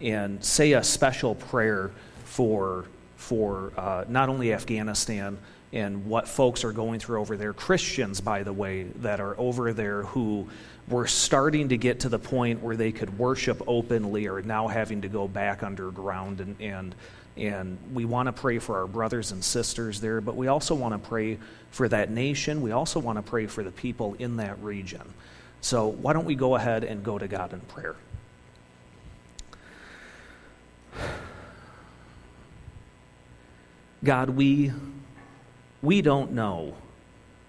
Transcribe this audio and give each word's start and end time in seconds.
and 0.00 0.44
say 0.44 0.72
a 0.72 0.82
special 0.82 1.34
prayer 1.34 1.90
for, 2.24 2.86
for 3.16 3.72
uh, 3.76 4.04
not 4.08 4.28
only 4.28 4.52
Afghanistan 4.52 5.38
and 5.72 6.06
what 6.06 6.26
folks 6.26 6.64
are 6.64 6.72
going 6.72 6.98
through 6.98 7.20
over 7.20 7.36
there. 7.36 7.52
Christians, 7.52 8.20
by 8.20 8.42
the 8.42 8.52
way, 8.52 8.84
that 8.96 9.20
are 9.20 9.38
over 9.38 9.72
there 9.72 10.02
who 10.02 10.48
were 10.88 11.06
starting 11.06 11.68
to 11.68 11.76
get 11.76 12.00
to 12.00 12.08
the 12.08 12.18
point 12.18 12.62
where 12.62 12.76
they 12.76 12.90
could 12.90 13.16
worship 13.18 13.62
openly 13.66 14.26
are 14.26 14.42
now 14.42 14.66
having 14.66 15.02
to 15.02 15.08
go 15.08 15.28
back 15.28 15.62
underground 15.62 16.40
and, 16.40 16.60
and 16.60 16.94
and 17.36 17.78
we 17.94 18.04
want 18.04 18.26
to 18.26 18.32
pray 18.32 18.58
for 18.58 18.78
our 18.78 18.86
brothers 18.86 19.32
and 19.32 19.42
sisters 19.42 20.00
there, 20.00 20.20
but 20.20 20.36
we 20.36 20.48
also 20.48 20.74
want 20.74 20.92
to 20.92 21.08
pray 21.08 21.38
for 21.70 21.88
that 21.88 22.10
nation. 22.10 22.60
We 22.60 22.72
also 22.72 23.00
want 23.00 23.16
to 23.16 23.22
pray 23.22 23.46
for 23.46 23.62
the 23.62 23.70
people 23.70 24.14
in 24.18 24.36
that 24.38 24.60
region. 24.62 25.02
So, 25.62 25.88
why 25.88 26.12
don't 26.12 26.26
we 26.26 26.34
go 26.34 26.56
ahead 26.56 26.84
and 26.84 27.02
go 27.02 27.18
to 27.18 27.28
God 27.28 27.52
in 27.52 27.60
prayer? 27.60 27.96
God, 34.02 34.30
we, 34.30 34.72
we 35.82 36.00
don't 36.02 36.32
know 36.32 36.74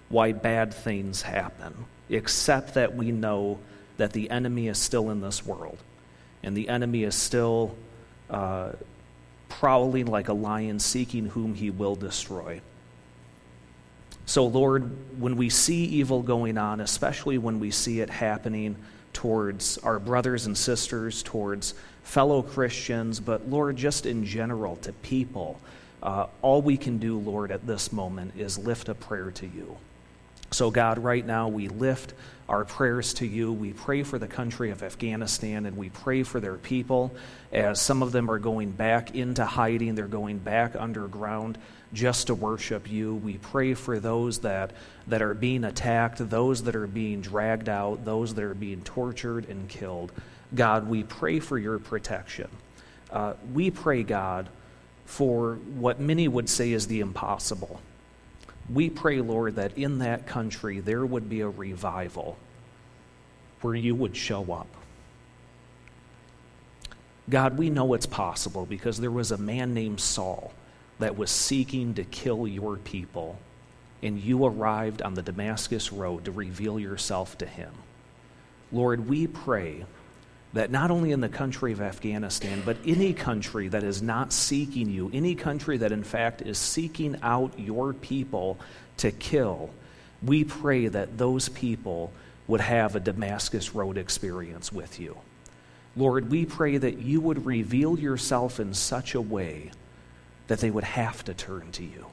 why 0.10 0.34
bad 0.34 0.74
things 0.74 1.22
happen, 1.22 1.86
except 2.10 2.74
that 2.74 2.96
we 2.96 3.12
know 3.12 3.60
that 3.98 4.12
the 4.12 4.30
enemy 4.30 4.68
is 4.68 4.78
still 4.78 5.10
in 5.12 5.22
this 5.22 5.46
world, 5.46 5.78
and 6.44 6.56
the 6.56 6.68
enemy 6.68 7.04
is 7.04 7.16
still 7.16 7.76
uh, 8.30 8.72
prowling 9.48 10.08
like 10.08 10.28
a 10.28 10.34
lion, 10.34 10.80
seeking 10.80 11.28
whom 11.28 11.54
he 11.54 11.70
will 11.70 11.96
destroy. 11.96 12.60
So, 14.26 14.46
Lord, 14.46 14.92
when 15.20 15.36
we 15.36 15.50
see 15.50 15.86
evil 15.86 16.22
going 16.22 16.58
on, 16.58 16.80
especially 16.80 17.38
when 17.38 17.60
we 17.60 17.72
see 17.72 18.02
it 18.02 18.10
happening 18.10 18.76
towards 19.14 19.78
our 19.80 20.00
brothers 20.00 20.46
and 20.46 20.58
sisters, 20.58 21.24
towards 21.24 21.74
fellow 22.04 22.42
Christians, 22.42 23.20
but 23.20 23.50
Lord, 23.50 23.78
just 23.78 24.06
in 24.06 24.26
general 24.26 24.76
to 24.78 24.94
people, 24.94 25.60
uh, 26.02 26.28
all 26.42 26.62
we 26.62 26.78
can 26.78 26.98
do, 26.98 27.18
Lord, 27.18 27.52
at 27.52 27.68
this 27.68 27.92
moment 27.92 28.34
is 28.38 28.58
lift 28.58 28.90
a 28.90 28.96
prayer 28.96 29.32
to 29.32 29.46
you. 29.46 29.78
So, 30.54 30.70
God, 30.70 31.00
right 31.00 31.26
now 31.26 31.48
we 31.48 31.70
lift 31.70 32.14
our 32.50 32.66
prayers 32.66 33.14
to 33.16 33.26
you. 33.26 33.54
We 33.54 33.72
pray 33.72 34.04
for 34.04 34.20
the 34.20 34.28
country 34.28 34.70
of 34.72 34.84
Afghanistan 34.84 35.66
and 35.66 35.78
we 35.78 35.90
pray 35.90 36.24
for 36.24 36.42
their 36.42 36.58
people 36.58 37.16
as 37.54 37.80
some 37.80 38.04
of 38.04 38.12
them 38.12 38.30
are 38.30 38.38
going 38.38 38.72
back 38.72 39.16
into 39.16 39.46
hiding, 39.46 39.96
they're 39.96 40.08
going 40.08 40.40
back 40.40 40.76
underground 40.76 41.58
just 41.94 42.28
to 42.28 42.36
worship 42.36 42.92
you. 42.92 43.16
We 43.16 43.38
pray 43.38 43.76
for 43.76 44.02
those 44.02 44.40
that, 44.40 44.72
that 45.08 45.22
are 45.22 45.34
being 45.34 45.64
attacked, 45.64 46.30
those 46.30 46.64
that 46.64 46.76
are 46.76 46.88
being 46.88 47.22
dragged 47.22 47.70
out, 47.70 48.04
those 48.04 48.34
that 48.34 48.44
are 48.44 48.54
being 48.54 48.82
tortured 48.82 49.48
and 49.48 49.70
killed. 49.70 50.12
God, 50.54 50.90
we 50.90 51.04
pray 51.04 51.40
for 51.40 51.58
your 51.58 51.80
protection. 51.80 52.50
Uh, 53.10 53.36
we 53.54 53.72
pray, 53.72 54.04
God, 54.04 54.50
for 55.06 55.56
what 55.76 56.02
many 56.02 56.28
would 56.28 56.50
say 56.50 56.74
is 56.74 56.88
the 56.88 57.00
impossible 57.00 57.80
we 58.74 58.90
pray, 58.90 59.20
Lord, 59.22 59.56
that 59.56 59.78
in 59.78 60.00
that 60.00 60.28
country 60.28 60.80
there 60.80 61.06
would 61.06 61.30
be 61.30 61.42
a 61.42 61.50
revival 61.50 62.38
where 63.62 63.76
you 63.76 63.96
would 63.96 64.16
show 64.16 64.52
up. 64.52 64.68
God, 67.30 67.58
we 67.58 67.70
know 67.70 67.94
it's 67.94 68.06
possible 68.06 68.66
because 68.66 69.00
there 69.00 69.12
was 69.12 69.32
a 69.32 69.38
man 69.38 69.74
named 69.74 70.00
Saul 70.00 70.54
that 71.00 71.18
was 71.18 71.32
seeking 71.32 71.94
to 71.96 72.04
kill 72.04 72.48
your 72.48 72.78
people, 72.78 73.40
and 74.02 74.20
you 74.20 74.46
arrived 74.46 75.02
on 75.02 75.14
the 75.14 75.22
Damascus 75.22 75.92
road 75.92 76.26
to 76.26 76.32
reveal 76.32 76.80
yourself 76.80 77.38
to 77.40 77.46
him. 77.46 77.72
Lord, 78.72 79.08
we 79.08 79.28
pray 79.28 79.86
that 80.54 80.70
not 80.70 80.92
only 80.92 81.12
in 81.12 81.22
the 81.22 81.30
country 81.30 81.72
of 81.72 81.82
Afghanistan, 81.82 82.62
but 82.66 82.78
any 82.86 83.14
country 83.14 83.70
that 83.70 83.84
is 83.84 84.02
not 84.02 84.34
seeking 84.34 84.90
you, 84.90 85.10
any 85.14 85.34
country 85.34 85.78
that 85.78 85.92
in 85.92 86.04
fact 86.04 86.42
is 86.42 86.58
seeking 86.58 87.18
out 87.24 87.58
your 87.58 87.94
people 87.94 88.60
to 88.98 89.12
kill, 89.12 89.70
we 90.22 90.44
pray 90.44 90.88
that 90.88 91.18
those 91.18 91.48
people 91.50 92.12
would 92.48 92.62
have 92.62 92.96
a 92.96 93.00
Damascus 93.00 93.74
Road 93.74 93.98
experience 93.98 94.72
with 94.72 95.00
you. 95.00 95.18
Lord, 95.96 96.30
we 96.30 96.46
pray 96.46 96.78
that 96.78 97.00
you 97.00 97.22
would 97.22 97.46
reveal 97.46 97.98
yourself 97.98 98.60
in 98.60 98.74
such 98.74 99.16
a 99.16 99.22
way 99.22 99.72
that 100.48 100.60
they 100.60 100.70
would 100.70 100.84
have 100.84 101.24
to 101.26 101.34
turn 101.34 101.72
to 101.74 101.84
you. 101.84 102.08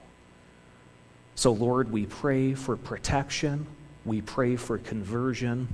So, 1.34 1.52
Lord, 1.52 1.90
we 1.92 2.06
pray 2.06 2.54
for 2.54 2.76
protection. 2.76 3.66
We 4.04 4.20
pray 4.20 4.56
for 4.56 4.78
conversion. 4.78 5.68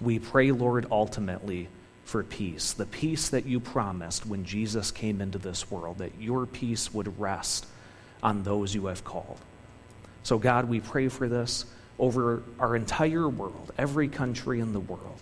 We 0.00 0.18
pray, 0.18 0.50
Lord, 0.50 0.86
ultimately 0.90 1.68
for 2.04 2.22
peace, 2.22 2.72
the 2.72 2.86
peace 2.86 3.30
that 3.30 3.46
you 3.46 3.60
promised 3.60 4.26
when 4.26 4.44
Jesus 4.44 4.90
came 4.90 5.20
into 5.20 5.38
this 5.38 5.70
world, 5.70 5.98
that 5.98 6.20
your 6.20 6.46
peace 6.46 6.92
would 6.92 7.18
rest 7.18 7.66
on 8.22 8.42
those 8.42 8.74
you 8.74 8.86
have 8.86 9.04
called. 9.04 9.38
So, 10.22 10.38
God, 10.38 10.68
we 10.68 10.80
pray 10.80 11.08
for 11.08 11.28
this 11.28 11.64
over 11.98 12.42
our 12.58 12.76
entire 12.76 13.28
world, 13.28 13.72
every 13.78 14.08
country 14.08 14.60
in 14.60 14.72
the 14.72 14.80
world, 14.80 15.20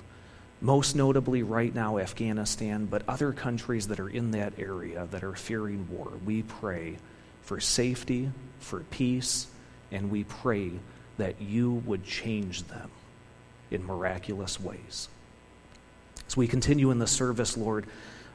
most 0.61 0.95
notably 0.95 1.43
right 1.43 1.75
now, 1.75 1.99
Afghanistan, 1.99 2.87
but 2.87 3.03
other 3.09 3.33
countries 3.33 3.89
that 3.89 4.01
are 4.01 4.09
in 4.09 4.31
that 4.33 4.55
area 4.59 5.07
that 5.11 5.25
are 5.25 5.35
fearing 5.35 5.89
war. 5.91 6.13
We 6.25 6.43
pray 6.43 6.97
for 7.43 7.61
safety, 7.61 8.31
for 8.61 8.81
peace, 8.91 9.47
and 9.91 10.11
we 10.11 10.25
pray 10.25 10.71
that 11.19 11.41
you 11.41 11.73
would 11.87 12.05
change 12.05 12.63
them 12.65 12.91
in 13.71 13.85
miraculous 13.85 14.61
ways. 14.61 15.09
As 16.33 16.37
we 16.39 16.49
continue 16.49 16.91
in 16.91 16.99
the 16.99 17.07
service, 17.07 17.59
Lord, 17.59 17.85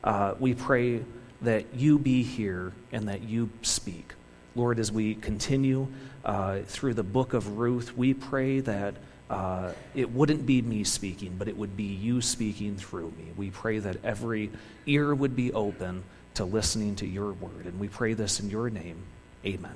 uh, 0.03 0.35
we 0.39 0.53
pray 0.53 1.03
that 1.41 1.73
you 1.73 1.97
be 1.97 2.21
here 2.21 2.71
and 2.91 3.07
that 3.07 3.23
you 3.23 3.49
speak. 3.63 4.13
Lord, 4.55 4.77
as 4.77 4.91
we 4.91 5.15
continue 5.15 5.87
uh, 6.23 6.59
through 6.67 6.93
the 6.93 7.01
book 7.01 7.33
of 7.33 7.57
Ruth, 7.57 7.97
we 7.97 8.13
pray 8.13 8.59
that 8.59 8.93
uh, 9.31 9.71
it 9.95 10.11
wouldn't 10.11 10.45
be 10.45 10.61
me 10.61 10.83
speaking, 10.83 11.37
but 11.39 11.47
it 11.47 11.57
would 11.57 11.75
be 11.75 11.85
you 11.85 12.21
speaking 12.21 12.75
through 12.75 13.11
me. 13.17 13.31
We 13.35 13.49
pray 13.49 13.79
that 13.79 13.97
every 14.05 14.51
ear 14.85 15.15
would 15.15 15.35
be 15.35 15.51
open 15.51 16.03
to 16.35 16.45
listening 16.45 16.97
to 16.97 17.07
your 17.07 17.33
word. 17.33 17.65
And 17.65 17.79
we 17.79 17.87
pray 17.87 18.13
this 18.13 18.39
in 18.39 18.51
your 18.51 18.69
name. 18.69 18.97
Amen. 19.43 19.73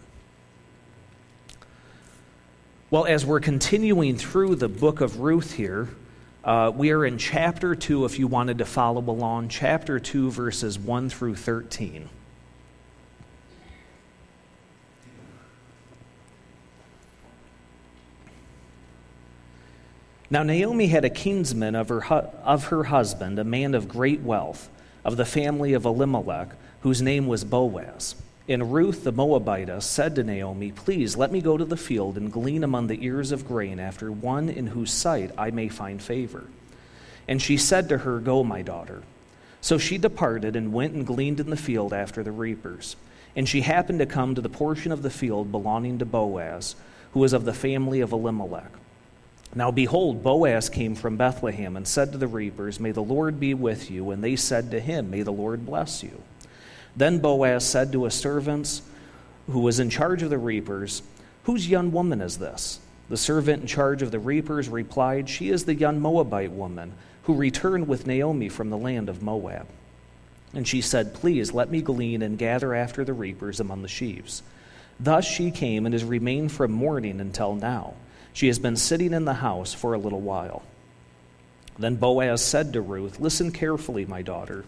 Well, 2.91 3.05
as 3.05 3.25
we're 3.25 3.39
continuing 3.39 4.15
through 4.15 4.57
the 4.57 4.69
book 4.69 5.01
of 5.01 5.21
Ruth 5.21 5.53
here, 5.53 5.89
uh, 6.43 6.71
we 6.75 6.91
are 6.91 7.05
in 7.05 7.17
chapter 7.17 7.75
2, 7.75 8.05
if 8.05 8.17
you 8.17 8.27
wanted 8.27 8.57
to 8.57 8.65
follow 8.65 9.01
along, 9.01 9.49
chapter 9.49 9.99
2, 9.99 10.31
verses 10.31 10.79
1 10.79 11.09
through 11.09 11.35
13. 11.35 12.09
Now, 20.31 20.43
Naomi 20.43 20.87
had 20.87 21.05
a 21.05 21.09
kinsman 21.09 21.75
of 21.75 21.89
her, 21.89 22.05
of 22.05 22.65
her 22.65 22.85
husband, 22.85 23.37
a 23.37 23.43
man 23.43 23.75
of 23.75 23.87
great 23.87 24.21
wealth, 24.21 24.69
of 25.03 25.17
the 25.17 25.25
family 25.25 25.73
of 25.73 25.85
Elimelech, 25.85 26.49
whose 26.79 27.01
name 27.01 27.27
was 27.27 27.43
Boaz. 27.43 28.15
And 28.47 28.73
Ruth 28.73 29.03
the 29.03 29.11
Moabitess 29.11 29.85
said 29.85 30.15
to 30.15 30.23
Naomi, 30.23 30.71
Please 30.71 31.15
let 31.15 31.31
me 31.31 31.41
go 31.41 31.57
to 31.57 31.65
the 31.65 31.77
field 31.77 32.17
and 32.17 32.31
glean 32.31 32.63
among 32.63 32.87
the 32.87 33.03
ears 33.05 33.31
of 33.31 33.47
grain 33.47 33.79
after 33.79 34.11
one 34.11 34.49
in 34.49 34.67
whose 34.67 34.91
sight 34.91 35.31
I 35.37 35.51
may 35.51 35.69
find 35.69 36.01
favor. 36.01 36.45
And 37.27 37.41
she 37.41 37.55
said 37.57 37.87
to 37.89 37.99
her, 37.99 38.19
Go, 38.19 38.43
my 38.43 38.61
daughter. 38.61 39.03
So 39.61 39.77
she 39.77 39.99
departed 39.99 40.55
and 40.55 40.73
went 40.73 40.93
and 40.93 41.05
gleaned 41.05 41.39
in 41.39 41.51
the 41.51 41.55
field 41.55 41.93
after 41.93 42.23
the 42.23 42.31
reapers. 42.31 42.95
And 43.35 43.47
she 43.47 43.61
happened 43.61 43.99
to 43.99 44.05
come 44.05 44.35
to 44.35 44.41
the 44.41 44.49
portion 44.49 44.91
of 44.91 45.03
the 45.03 45.11
field 45.11 45.51
belonging 45.51 45.99
to 45.99 46.05
Boaz, 46.05 46.75
who 47.13 47.19
was 47.19 47.33
of 47.33 47.45
the 47.45 47.53
family 47.53 48.01
of 48.01 48.11
Elimelech. 48.11 48.71
Now 49.53 49.69
behold, 49.69 50.23
Boaz 50.23 50.67
came 50.67 50.95
from 50.95 51.15
Bethlehem 51.17 51.77
and 51.77 51.87
said 51.87 52.11
to 52.11 52.17
the 52.17 52.27
reapers, 52.27 52.79
May 52.79 52.91
the 52.91 53.03
Lord 53.03 53.39
be 53.39 53.53
with 53.53 53.91
you. 53.91 54.11
And 54.11 54.23
they 54.23 54.35
said 54.35 54.71
to 54.71 54.79
him, 54.79 55.11
May 55.11 55.21
the 55.21 55.31
Lord 55.31 55.65
bless 55.65 56.01
you. 56.01 56.23
Then 56.95 57.19
Boaz 57.19 57.65
said 57.65 57.91
to 57.91 58.03
his 58.05 58.13
servants, 58.13 58.81
who 59.49 59.59
was 59.59 59.79
in 59.79 59.89
charge 59.89 60.23
of 60.23 60.29
the 60.29 60.37
reapers, 60.37 61.01
Whose 61.43 61.67
young 61.67 61.91
woman 61.91 62.21
is 62.21 62.37
this? 62.37 62.79
The 63.09 63.17
servant 63.17 63.61
in 63.61 63.67
charge 63.67 64.01
of 64.01 64.11
the 64.11 64.19
reapers 64.19 64.69
replied, 64.69 65.27
She 65.27 65.49
is 65.49 65.65
the 65.65 65.75
young 65.75 65.99
Moabite 65.99 66.51
woman 66.51 66.93
who 67.23 67.33
returned 67.33 67.87
with 67.87 68.07
Naomi 68.07 68.47
from 68.49 68.69
the 68.69 68.77
land 68.77 69.09
of 69.09 69.21
Moab. 69.21 69.67
And 70.53 70.67
she 70.67 70.81
said, 70.81 71.13
Please 71.13 71.53
let 71.53 71.71
me 71.71 71.81
glean 71.81 72.21
and 72.21 72.37
gather 72.37 72.73
after 72.73 73.03
the 73.03 73.13
reapers 73.13 73.59
among 73.59 73.81
the 73.81 73.87
sheaves. 73.87 74.43
Thus 74.99 75.25
she 75.25 75.49
came 75.51 75.85
and 75.85 75.93
has 75.93 76.03
remained 76.03 76.51
from 76.51 76.71
morning 76.71 77.19
until 77.19 77.55
now. 77.55 77.95
She 78.33 78.47
has 78.47 78.59
been 78.59 78.75
sitting 78.75 79.13
in 79.13 79.25
the 79.25 79.33
house 79.33 79.73
for 79.73 79.93
a 79.93 79.99
little 79.99 80.21
while. 80.21 80.63
Then 81.79 81.95
Boaz 81.95 82.43
said 82.43 82.73
to 82.73 82.81
Ruth, 82.81 83.19
Listen 83.19 83.51
carefully, 83.51 84.05
my 84.05 84.21
daughter. 84.21 84.63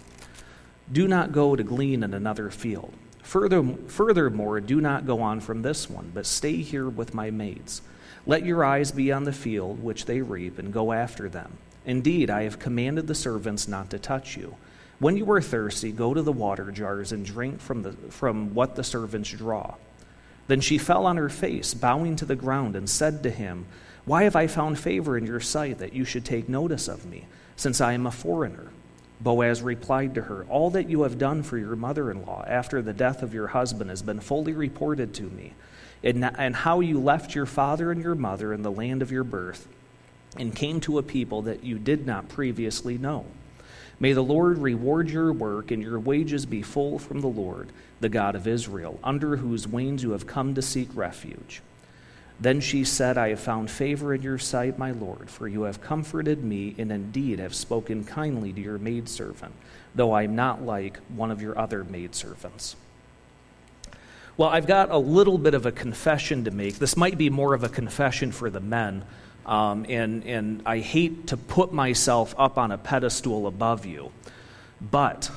Do 0.91 1.07
not 1.07 1.31
go 1.31 1.55
to 1.55 1.63
glean 1.63 2.03
in 2.03 2.13
another 2.13 2.49
field. 2.49 2.93
Further, 3.23 3.63
furthermore, 3.87 4.59
do 4.59 4.81
not 4.81 5.07
go 5.07 5.21
on 5.21 5.39
from 5.39 5.61
this 5.61 5.89
one, 5.89 6.11
but 6.13 6.25
stay 6.25 6.57
here 6.57 6.89
with 6.89 7.13
my 7.13 7.31
maids. 7.31 7.81
Let 8.25 8.45
your 8.45 8.63
eyes 8.65 8.91
be 8.91 9.11
on 9.11 9.23
the 9.23 9.33
field 9.33 9.81
which 9.81 10.05
they 10.05 10.21
reap, 10.21 10.59
and 10.59 10.73
go 10.73 10.91
after 10.91 11.29
them. 11.29 11.57
Indeed, 11.85 12.29
I 12.29 12.43
have 12.43 12.59
commanded 12.59 13.07
the 13.07 13.15
servants 13.15 13.67
not 13.67 13.89
to 13.89 13.99
touch 13.99 14.37
you. 14.37 14.55
When 14.99 15.17
you 15.17 15.29
are 15.31 15.41
thirsty, 15.41 15.91
go 15.91 16.13
to 16.13 16.21
the 16.21 16.31
water 16.31 16.71
jars 16.71 17.11
and 17.11 17.25
drink 17.25 17.59
from, 17.59 17.83
the, 17.83 17.93
from 18.09 18.53
what 18.53 18.75
the 18.75 18.83
servants 18.83 19.31
draw. 19.31 19.75
Then 20.47 20.61
she 20.61 20.77
fell 20.77 21.05
on 21.05 21.17
her 21.17 21.29
face, 21.29 21.73
bowing 21.73 22.15
to 22.17 22.25
the 22.25 22.35
ground, 22.35 22.75
and 22.75 22.89
said 22.89 23.23
to 23.23 23.29
him, 23.29 23.65
Why 24.05 24.23
have 24.23 24.35
I 24.35 24.47
found 24.47 24.79
favor 24.79 25.17
in 25.17 25.25
your 25.25 25.39
sight 25.39 25.79
that 25.79 25.93
you 25.93 26.05
should 26.05 26.25
take 26.25 26.47
notice 26.47 26.87
of 26.87 27.05
me, 27.05 27.25
since 27.55 27.81
I 27.81 27.93
am 27.93 28.05
a 28.05 28.11
foreigner? 28.11 28.69
Boaz 29.23 29.61
replied 29.61 30.15
to 30.15 30.23
her, 30.23 30.45
All 30.49 30.69
that 30.71 30.89
you 30.89 31.03
have 31.03 31.17
done 31.17 31.43
for 31.43 31.57
your 31.57 31.75
mother 31.75 32.11
in 32.11 32.25
law 32.25 32.43
after 32.47 32.81
the 32.81 32.93
death 32.93 33.23
of 33.23 33.33
your 33.33 33.47
husband 33.47 33.89
has 33.89 34.01
been 34.01 34.19
fully 34.19 34.53
reported 34.53 35.13
to 35.15 35.23
me, 35.23 35.53
and, 36.03 36.55
how 36.55 36.81
you 36.81 36.99
left 36.99 37.33
your 37.33 37.45
father 37.45 37.91
and 37.91 38.03
your 38.03 38.15
mother 38.15 38.53
in 38.53 38.61
the 38.61 38.71
land 38.71 39.01
of 39.01 39.11
your 39.11 39.23
birth 39.23 39.67
and 40.37 40.55
came 40.55 40.79
to 40.81 40.97
a 40.97 41.03
people 41.03 41.43
that 41.43 41.63
you 41.63 41.77
did 41.79 42.05
not 42.05 42.27
previously 42.27 42.97
know. 42.97 43.25
May 43.99 44.13
the 44.13 44.23
Lord 44.23 44.57
reward 44.57 45.09
your 45.09 45.31
work 45.31 45.71
and 45.71 45.81
your 45.81 45.99
wages 45.99 46.45
be 46.45 46.61
full 46.61 46.99
from 46.99 47.21
the 47.21 47.27
Lord, 47.27 47.69
the 48.01 48.09
God 48.09 48.35
of 48.35 48.47
Israel, 48.47 48.99
under 49.03 49.37
whose 49.37 49.67
wings 49.67 50.03
you 50.03 50.11
have 50.11 50.27
come 50.27 50.55
to 50.55 50.61
seek 50.61 50.89
refuge. 50.93 51.61
Then 52.43 52.59
she 52.59 52.83
said, 52.83 53.17
I 53.17 53.29
have 53.29 53.39
found 53.39 53.71
favor 53.71 54.13
in 54.13 54.21
your 54.21 54.37
sight, 54.37 54.77
my 54.77 54.91
Lord, 54.91 55.29
for 55.29 55.47
you 55.47 55.61
have 55.61 55.79
comforted 55.79 56.43
me, 56.43 56.75
and 56.77 56.91
indeed 56.91 57.39
have 57.39 57.55
spoken 57.55 58.03
kindly 58.03 58.51
to 58.51 58.59
your 58.59 58.77
maidservant, 58.77 59.53
though 59.95 60.11
I 60.11 60.23
am 60.23 60.35
not 60.35 60.61
like 60.61 60.97
one 61.15 61.31
of 61.31 61.41
your 61.41 61.57
other 61.57 61.85
maidservants. 61.85 62.75
Well, 64.35 64.49
I've 64.49 64.67
got 64.67 64.91
a 64.91 64.97
little 64.97 65.37
bit 65.37 65.53
of 65.53 65.65
a 65.65 65.71
confession 65.71 66.43
to 66.43 66.51
make. 66.51 66.79
This 66.79 66.97
might 66.97 67.17
be 67.17 67.29
more 67.29 67.53
of 67.53 67.63
a 67.63 67.69
confession 67.69 68.33
for 68.33 68.49
the 68.49 68.59
men, 68.59 69.05
um, 69.45 69.85
and, 69.87 70.25
and 70.25 70.63
I 70.65 70.79
hate 70.79 71.27
to 71.27 71.37
put 71.37 71.71
myself 71.71 72.35
up 72.37 72.57
on 72.57 72.73
a 72.73 72.77
pedestal 72.77 73.47
above 73.47 73.85
you, 73.85 74.11
but 74.81 75.31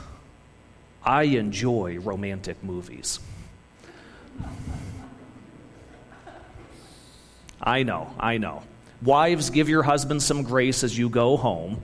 I 1.05 1.23
enjoy 1.23 2.01
romantic 2.01 2.65
movies. 2.65 3.21
I 7.67 7.83
know, 7.83 8.15
I 8.19 8.39
know. 8.39 8.63
Wives, 9.03 9.51
give 9.51 9.69
your 9.69 9.83
husband 9.83 10.23
some 10.23 10.45
grace 10.45 10.85
as 10.85 10.97
you 10.97 11.09
go 11.09 11.37
home. 11.37 11.83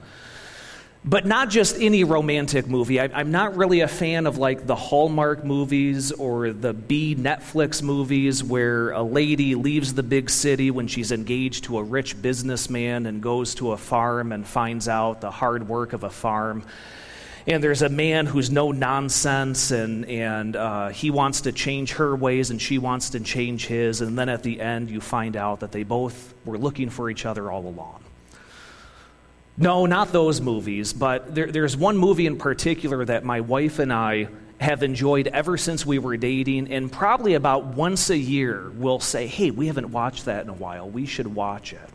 But 1.04 1.26
not 1.26 1.50
just 1.50 1.76
any 1.80 2.04
romantic 2.04 2.68
movie. 2.68 3.00
I, 3.00 3.20
am 3.20 3.32
not 3.32 3.56
really 3.56 3.80
a 3.80 3.88
fan 3.88 4.28
of 4.28 4.38
like 4.38 4.68
the 4.68 4.76
Hallmark 4.76 5.44
movies 5.44 6.12
or 6.12 6.52
the 6.52 6.72
B 6.72 7.16
Netflix 7.16 7.82
movies 7.82 8.44
where 8.44 8.92
a 8.92 9.02
lady 9.02 9.56
leaves 9.56 9.94
the 9.94 10.04
big 10.04 10.30
city 10.30 10.70
when 10.70 10.86
she's 10.86 11.10
engaged 11.10 11.64
to 11.64 11.78
a 11.78 11.82
rich 11.82 12.22
businessman 12.22 13.06
and 13.06 13.20
goes 13.20 13.56
to 13.56 13.72
a 13.72 13.76
farm 13.76 14.30
and 14.30 14.46
finds 14.46 14.86
out 14.86 15.20
the 15.20 15.32
hard 15.32 15.68
work 15.68 15.92
of 15.92 16.04
a 16.04 16.10
farm 16.10 16.62
and 17.46 17.62
there's 17.62 17.82
a 17.82 17.88
man 17.88 18.26
who's 18.26 18.50
no 18.50 18.72
nonsense 18.72 19.70
and, 19.70 20.04
and 20.06 20.54
uh, 20.54 20.88
he 20.88 21.10
wants 21.10 21.42
to 21.42 21.52
change 21.52 21.92
her 21.94 22.14
ways 22.14 22.50
and 22.50 22.60
she 22.60 22.78
wants 22.78 23.10
to 23.10 23.20
change 23.20 23.66
his 23.66 24.00
and 24.00 24.16
then 24.16 24.28
at 24.28 24.42
the 24.42 24.60
end 24.60 24.90
you 24.90 25.00
find 25.00 25.36
out 25.36 25.60
that 25.60 25.72
they 25.72 25.82
both 25.82 26.34
were 26.44 26.58
looking 26.58 26.88
for 26.88 27.10
each 27.10 27.26
other 27.26 27.50
all 27.50 27.66
along. 27.66 28.02
No 29.56 29.86
not 29.86 30.12
those 30.12 30.40
movies 30.40 30.92
but 30.92 31.34
there, 31.34 31.50
there's 31.50 31.76
one 31.76 31.96
movie 31.96 32.26
in 32.26 32.38
particular 32.38 33.04
that 33.04 33.24
my 33.24 33.40
wife 33.40 33.78
and 33.78 33.92
i 33.92 34.28
have 34.60 34.84
enjoyed 34.84 35.26
ever 35.26 35.58
since 35.58 35.84
we 35.84 35.98
were 35.98 36.16
dating 36.16 36.72
and 36.72 36.90
probably 36.90 37.34
about 37.34 37.64
once 37.66 38.10
a 38.10 38.16
year 38.16 38.70
we'll 38.76 39.00
say 39.00 39.26
hey 39.26 39.50
we 39.50 39.66
haven't 39.66 39.90
watched 39.90 40.26
that 40.26 40.44
in 40.44 40.48
a 40.48 40.54
while. 40.54 40.88
We 40.88 41.04
should 41.04 41.26
watch 41.26 41.72
it 41.72 41.91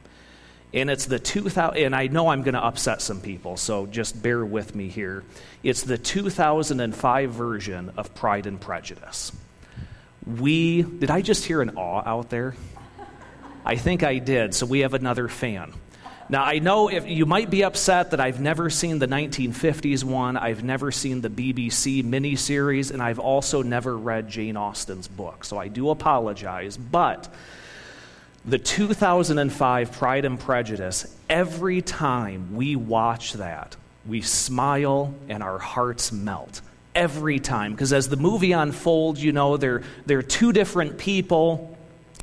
and 0.73 0.89
it's 0.89 1.05
the 1.05 1.19
2000 1.19 1.77
and 1.77 1.95
I 1.95 2.07
know 2.07 2.27
I'm 2.27 2.43
going 2.43 2.53
to 2.53 2.63
upset 2.63 3.01
some 3.01 3.21
people, 3.21 3.57
so 3.57 3.85
just 3.85 4.21
bear 4.21 4.45
with 4.45 4.75
me 4.75 4.89
here. 4.89 5.23
It's 5.63 5.83
the 5.83 5.97
2005 5.97 7.31
version 7.31 7.91
of 7.97 8.13
Pride 8.15 8.45
and 8.47 8.59
Prejudice. 8.59 9.31
We 10.25 10.81
did 10.81 11.09
I 11.09 11.21
just 11.21 11.45
hear 11.45 11.61
an 11.61 11.77
awe 11.77 12.03
out 12.05 12.29
there? 12.29 12.55
I 13.65 13.75
think 13.75 14.03
I 14.03 14.19
did. 14.19 14.53
So 14.53 14.65
we 14.65 14.79
have 14.79 14.93
another 14.93 15.27
fan. 15.27 15.73
Now 16.29 16.43
I 16.43 16.59
know 16.59 16.89
if 16.89 17.07
you 17.07 17.25
might 17.25 17.49
be 17.49 17.63
upset 17.63 18.11
that 18.11 18.19
I've 18.19 18.41
never 18.41 18.69
seen 18.69 18.99
the 18.99 19.07
1950s 19.07 20.03
one, 20.03 20.35
I've 20.35 20.63
never 20.63 20.91
seen 20.91 21.21
the 21.21 21.29
BBC 21.29 22.03
miniseries, 22.03 22.91
and 22.91 23.01
I've 23.01 23.19
also 23.19 23.61
never 23.61 23.97
read 23.97 24.27
Jane 24.27 24.57
Austen's 24.57 25.07
book. 25.07 25.45
So 25.45 25.57
I 25.57 25.69
do 25.69 25.89
apologize, 25.89 26.75
but 26.75 27.33
the 28.47 28.57
2005 28.57 29.91
Pride 29.91 30.23
and 30.23 30.39
Prejudice, 30.39 31.13
every 31.29 31.81
time 31.81 32.55
we 32.55 32.77
watch 32.77 33.33
that, 33.33 33.75
we 34.07 34.21
smile 34.21 35.13
and 35.27 35.43
our 35.43 35.59
hearts 35.59 36.13
melt. 36.13 36.61
Every 36.95 37.39
time. 37.39 37.73
Because 37.73 37.93
as 37.93 38.09
the 38.09 38.15
movie 38.15 38.53
unfolds, 38.53 39.23
you 39.23 39.31
know, 39.31 39.57
they're, 39.57 39.83
they're 40.07 40.23
two 40.23 40.51
different 40.51 40.97
people 40.97 41.76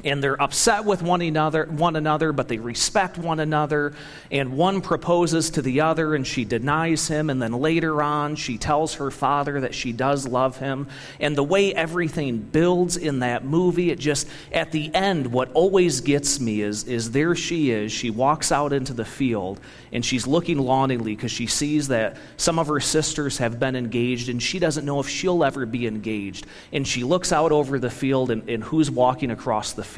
and 0.04 0.22
they're 0.22 0.40
upset 0.40 0.84
with 0.84 1.02
one 1.02 1.22
another, 1.22 1.64
one 1.64 1.96
another, 1.96 2.32
but 2.32 2.46
they 2.46 2.58
respect 2.58 3.16
one 3.16 3.40
another. 3.40 3.94
And 4.30 4.56
one 4.56 4.82
proposes 4.82 5.50
to 5.50 5.62
the 5.62 5.80
other, 5.80 6.14
and 6.14 6.26
she 6.26 6.44
denies 6.44 7.08
him. 7.08 7.30
And 7.30 7.40
then 7.40 7.52
later 7.52 8.02
on, 8.02 8.36
she 8.36 8.58
tells 8.58 8.94
her 8.94 9.10
father 9.10 9.60
that 9.60 9.74
she 9.74 9.92
does 9.92 10.28
love 10.28 10.58
him. 10.58 10.88
And 11.20 11.34
the 11.34 11.42
way 11.42 11.74
everything 11.74 12.38
builds 12.38 12.98
in 12.98 13.20
that 13.20 13.44
movie, 13.44 13.90
it 13.90 13.98
just 13.98 14.28
at 14.52 14.72
the 14.72 14.94
end, 14.94 15.32
what 15.32 15.50
always 15.52 16.02
gets 16.02 16.38
me 16.38 16.60
is 16.60 16.84
is 16.84 17.10
there 17.12 17.34
she 17.34 17.70
is. 17.70 17.90
She 17.90 18.10
walks 18.10 18.52
out 18.52 18.74
into 18.74 18.92
the 18.92 19.04
field, 19.06 19.58
and 19.90 20.04
she's 20.04 20.26
looking 20.26 20.58
longingly 20.58 21.16
because 21.16 21.32
she 21.32 21.46
sees 21.46 21.88
that 21.88 22.18
some 22.36 22.58
of 22.58 22.66
her 22.66 22.80
sisters 22.80 23.38
have 23.38 23.58
been 23.58 23.74
engaged, 23.74 24.28
and 24.28 24.42
she 24.42 24.58
doesn't 24.58 24.84
know 24.84 25.00
if 25.00 25.08
she'll 25.08 25.42
ever 25.42 25.64
be 25.64 25.86
engaged. 25.86 26.46
And 26.72 26.86
she 26.86 27.04
looks 27.04 27.32
out 27.32 27.52
over 27.52 27.78
the 27.78 27.90
field, 27.90 28.30
and, 28.30 28.48
and 28.50 28.62
who's 28.62 28.90
walking 28.90 29.30
across 29.30 29.72
the 29.72 29.82
field? 29.82 29.93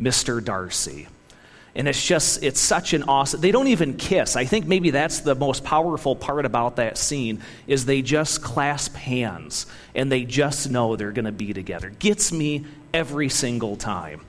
Mr. 0.00 0.42
Darcy. 0.42 1.08
And 1.74 1.86
it's 1.86 2.04
just, 2.04 2.42
it's 2.42 2.58
such 2.58 2.94
an 2.94 3.02
awesome, 3.02 3.42
they 3.42 3.52
don't 3.52 3.68
even 3.68 3.98
kiss. 3.98 4.34
I 4.34 4.46
think 4.46 4.66
maybe 4.66 4.90
that's 4.90 5.20
the 5.20 5.34
most 5.34 5.62
powerful 5.62 6.16
part 6.16 6.46
about 6.46 6.76
that 6.76 6.96
scene 6.96 7.42
is 7.66 7.84
they 7.84 8.00
just 8.00 8.42
clasp 8.42 8.94
hands 8.94 9.66
and 9.94 10.10
they 10.10 10.24
just 10.24 10.70
know 10.70 10.96
they're 10.96 11.12
going 11.12 11.26
to 11.26 11.32
be 11.32 11.52
together. 11.52 11.90
Gets 11.90 12.32
me 12.32 12.64
every 12.94 13.28
single 13.28 13.76
time. 13.76 14.22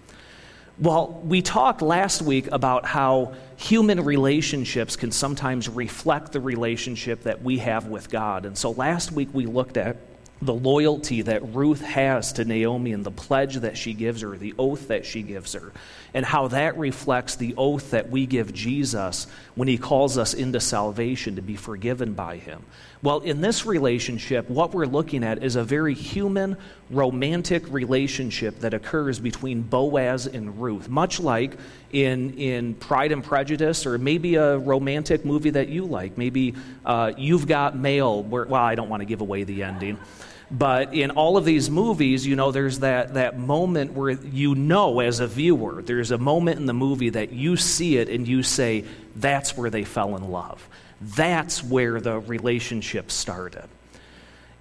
Well, 0.77 1.21
we 1.23 1.41
talked 1.41 1.81
last 1.81 2.21
week 2.21 2.49
about 2.51 2.85
how 2.85 3.33
human 3.55 4.03
relationships 4.03 4.97
can 4.97 5.11
sometimes 5.11 5.69
reflect 5.69 6.33
the 6.33 6.41
relationship 6.41 7.23
that 7.23 7.41
we 7.41 7.59
have 7.59 7.87
with 7.87 8.09
God. 8.09 8.45
And 8.45 8.57
so 8.57 8.71
last 8.71 9.11
week 9.11 9.29
we 9.33 9.45
looked 9.45 9.77
at 9.77 9.95
the 10.41 10.53
loyalty 10.53 11.23
that 11.23 11.55
Ruth 11.55 11.81
has 11.81 12.33
to 12.33 12.45
Naomi 12.45 12.93
and 12.93 13.03
the 13.03 13.11
pledge 13.11 13.55
that 13.55 13.77
she 13.77 13.93
gives 13.93 14.21
her, 14.21 14.37
the 14.37 14.53
oath 14.59 14.89
that 14.89 15.05
she 15.05 15.23
gives 15.23 15.53
her, 15.53 15.71
and 16.13 16.25
how 16.25 16.47
that 16.49 16.77
reflects 16.77 17.35
the 17.35 17.55
oath 17.57 17.91
that 17.91 18.09
we 18.09 18.25
give 18.25 18.53
Jesus 18.53 19.25
when 19.55 19.67
he 19.67 19.77
calls 19.77 20.17
us 20.17 20.33
into 20.33 20.59
salvation 20.59 21.35
to 21.37 21.41
be 21.41 21.55
forgiven 21.55 22.13
by 22.13 22.37
him. 22.37 22.63
Well, 23.03 23.19
in 23.19 23.41
this 23.41 23.65
relationship, 23.65 24.49
what 24.49 24.73
we're 24.73 24.87
looking 24.87 25.23
at 25.23 25.43
is 25.43 25.55
a 25.55 25.63
very 25.63 25.93
human, 25.93 26.57
romantic 26.89 27.71
relationship 27.71 28.59
that 28.61 28.73
occurs 28.73 29.19
between 29.19 29.61
Boaz 29.61 30.25
and 30.25 30.59
Ruth, 30.59 30.89
much 30.89 31.19
like 31.19 31.57
in, 31.91 32.33
in 32.33 32.73
Pride 32.73 33.11
and 33.11 33.23
Prejudice, 33.23 33.85
or 33.85 33.99
maybe 33.99 34.35
a 34.35 34.57
romantic 34.57 35.25
movie 35.25 35.51
that 35.51 35.69
you 35.69 35.85
like. 35.85 36.17
Maybe 36.17 36.55
uh, 36.85 37.13
You've 37.15 37.45
Got 37.45 37.77
Mail, 37.77 38.23
where, 38.23 38.45
well, 38.45 38.63
I 38.63 38.73
don't 38.73 38.89
want 38.89 39.01
to 39.01 39.05
give 39.05 39.21
away 39.21 39.43
the 39.43 39.61
ending. 39.61 39.99
But 40.49 40.93
in 40.93 41.11
all 41.11 41.37
of 41.37 41.45
these 41.45 41.69
movies, 41.69 42.25
you 42.25 42.35
know, 42.35 42.51
there's 42.51 42.79
that, 42.79 43.13
that 43.15 43.37
moment 43.37 43.93
where 43.93 44.11
you 44.11 44.55
know 44.55 45.01
as 45.01 45.19
a 45.19 45.27
viewer, 45.27 45.81
there's 45.83 46.11
a 46.11 46.17
moment 46.17 46.59
in 46.59 46.65
the 46.65 46.73
movie 46.73 47.09
that 47.09 47.31
you 47.31 47.57
see 47.57 47.97
it 47.97 48.09
and 48.09 48.27
you 48.27 48.41
say, 48.41 48.85
that's 49.15 49.55
where 49.57 49.69
they 49.69 49.83
fell 49.83 50.15
in 50.15 50.31
love. 50.31 50.67
That's 51.01 51.63
where 51.63 52.01
the 52.01 52.19
relationship 52.19 53.11
started. 53.11 53.67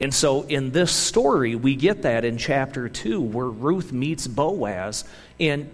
And 0.01 0.13
so 0.13 0.43
in 0.43 0.73
this 0.73 0.93
story, 0.93 1.55
we 1.55 1.75
get 1.75 2.03
that 2.03 2.25
in 2.25 2.37
chapter 2.37 2.89
2, 2.89 3.21
where 3.21 3.47
Ruth 3.47 3.93
meets 3.93 4.27
Boaz. 4.27 5.05
And 5.41 5.71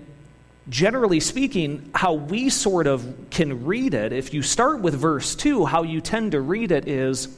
generally 0.68 1.18
speaking, 1.18 1.90
how 1.94 2.14
we 2.14 2.48
sort 2.48 2.86
of 2.86 3.04
can 3.30 3.64
read 3.64 3.94
it, 3.94 4.12
if 4.12 4.32
you 4.32 4.42
start 4.42 4.80
with 4.80 4.94
verse 4.94 5.34
2, 5.34 5.64
how 5.64 5.82
you 5.82 6.00
tend 6.00 6.32
to 6.32 6.40
read 6.40 6.70
it 6.70 6.86
is 6.86 7.36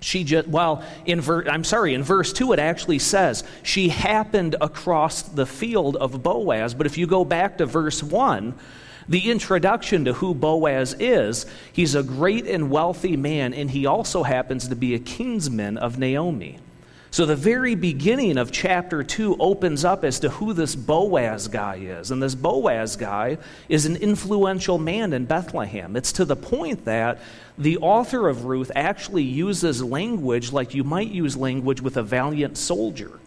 she 0.00 0.24
just, 0.24 0.48
well, 0.48 0.82
in 1.04 1.20
ver, 1.20 1.48
I'm 1.48 1.64
sorry, 1.64 1.94
in 1.94 2.02
verse 2.02 2.32
2 2.32 2.52
it 2.52 2.58
actually 2.58 2.98
says 2.98 3.44
she 3.62 3.88
happened 3.88 4.56
across 4.60 5.22
the 5.22 5.46
field 5.46 5.96
of 5.96 6.22
Boaz. 6.22 6.74
But 6.74 6.86
if 6.86 6.98
you 6.98 7.06
go 7.06 7.24
back 7.24 7.58
to 7.58 7.66
verse 7.66 8.02
1, 8.02 8.54
the 9.08 9.30
introduction 9.30 10.04
to 10.04 10.12
who 10.14 10.34
Boaz 10.34 10.94
is, 10.98 11.46
he's 11.72 11.94
a 11.94 12.02
great 12.02 12.46
and 12.46 12.70
wealthy 12.70 13.16
man, 13.16 13.54
and 13.54 13.70
he 13.70 13.86
also 13.86 14.22
happens 14.22 14.68
to 14.68 14.76
be 14.76 14.94
a 14.94 14.98
kinsman 14.98 15.78
of 15.78 15.98
Naomi. 15.98 16.58
So, 17.12 17.26
the 17.26 17.36
very 17.36 17.74
beginning 17.74 18.38
of 18.38 18.50
chapter 18.50 19.02
2 19.02 19.36
opens 19.38 19.84
up 19.84 20.02
as 20.02 20.20
to 20.20 20.30
who 20.30 20.54
this 20.54 20.74
Boaz 20.74 21.46
guy 21.46 21.76
is. 21.76 22.10
And 22.10 22.22
this 22.22 22.34
Boaz 22.34 22.96
guy 22.96 23.36
is 23.68 23.84
an 23.84 23.96
influential 23.96 24.78
man 24.78 25.12
in 25.12 25.26
Bethlehem. 25.26 25.94
It's 25.94 26.12
to 26.12 26.24
the 26.24 26.36
point 26.36 26.86
that 26.86 27.18
the 27.58 27.76
author 27.76 28.28
of 28.28 28.46
Ruth 28.46 28.72
actually 28.74 29.24
uses 29.24 29.84
language 29.84 30.52
like 30.52 30.72
you 30.72 30.84
might 30.84 31.10
use 31.10 31.36
language 31.36 31.82
with 31.82 31.98
a 31.98 32.02
valiant 32.02 32.56
soldier 32.56 33.20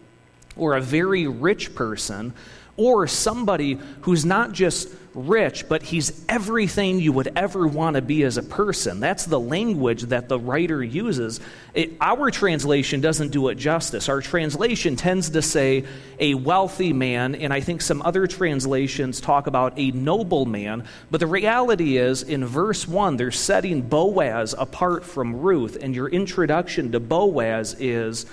or 0.56 0.74
a 0.74 0.80
very 0.80 1.28
rich 1.28 1.72
person 1.76 2.34
or 2.76 3.06
somebody 3.06 3.78
who's 4.02 4.24
not 4.24 4.52
just 4.52 4.88
rich, 5.16 5.66
but 5.66 5.82
he's 5.82 6.24
everything 6.28 7.00
you 7.00 7.10
would 7.10 7.32
ever 7.36 7.66
want 7.66 7.96
to 7.96 8.02
be 8.02 8.22
as 8.22 8.36
a 8.36 8.42
person. 8.42 9.00
That's 9.00 9.24
the 9.24 9.40
language 9.40 10.02
that 10.02 10.28
the 10.28 10.38
writer 10.38 10.84
uses. 10.84 11.40
It, 11.72 11.92
our 12.00 12.30
translation 12.30 13.00
doesn't 13.00 13.32
do 13.32 13.48
it 13.48 13.54
justice. 13.54 14.08
Our 14.08 14.20
translation 14.20 14.94
tends 14.94 15.30
to 15.30 15.42
say 15.42 15.84
a 16.20 16.34
wealthy 16.34 16.92
man, 16.92 17.34
and 17.34 17.52
I 17.52 17.60
think 17.60 17.80
some 17.80 18.02
other 18.02 18.26
translations 18.26 19.20
talk 19.20 19.46
about 19.46 19.72
a 19.76 19.90
noble 19.92 20.44
man. 20.44 20.84
But 21.10 21.20
the 21.20 21.26
reality 21.26 21.96
is, 21.96 22.22
in 22.22 22.44
verse 22.44 22.86
1, 22.86 23.16
they're 23.16 23.30
setting 23.30 23.82
Boaz 23.82 24.54
apart 24.56 25.04
from 25.04 25.40
Ruth, 25.40 25.78
and 25.80 25.94
your 25.94 26.08
introduction 26.08 26.92
to 26.92 27.00
Boaz 27.00 27.74
is 27.78 28.26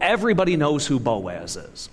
everybody 0.00 0.56
knows 0.56 0.86
who 0.86 0.98
Boaz 0.98 1.56
is. 1.56 1.90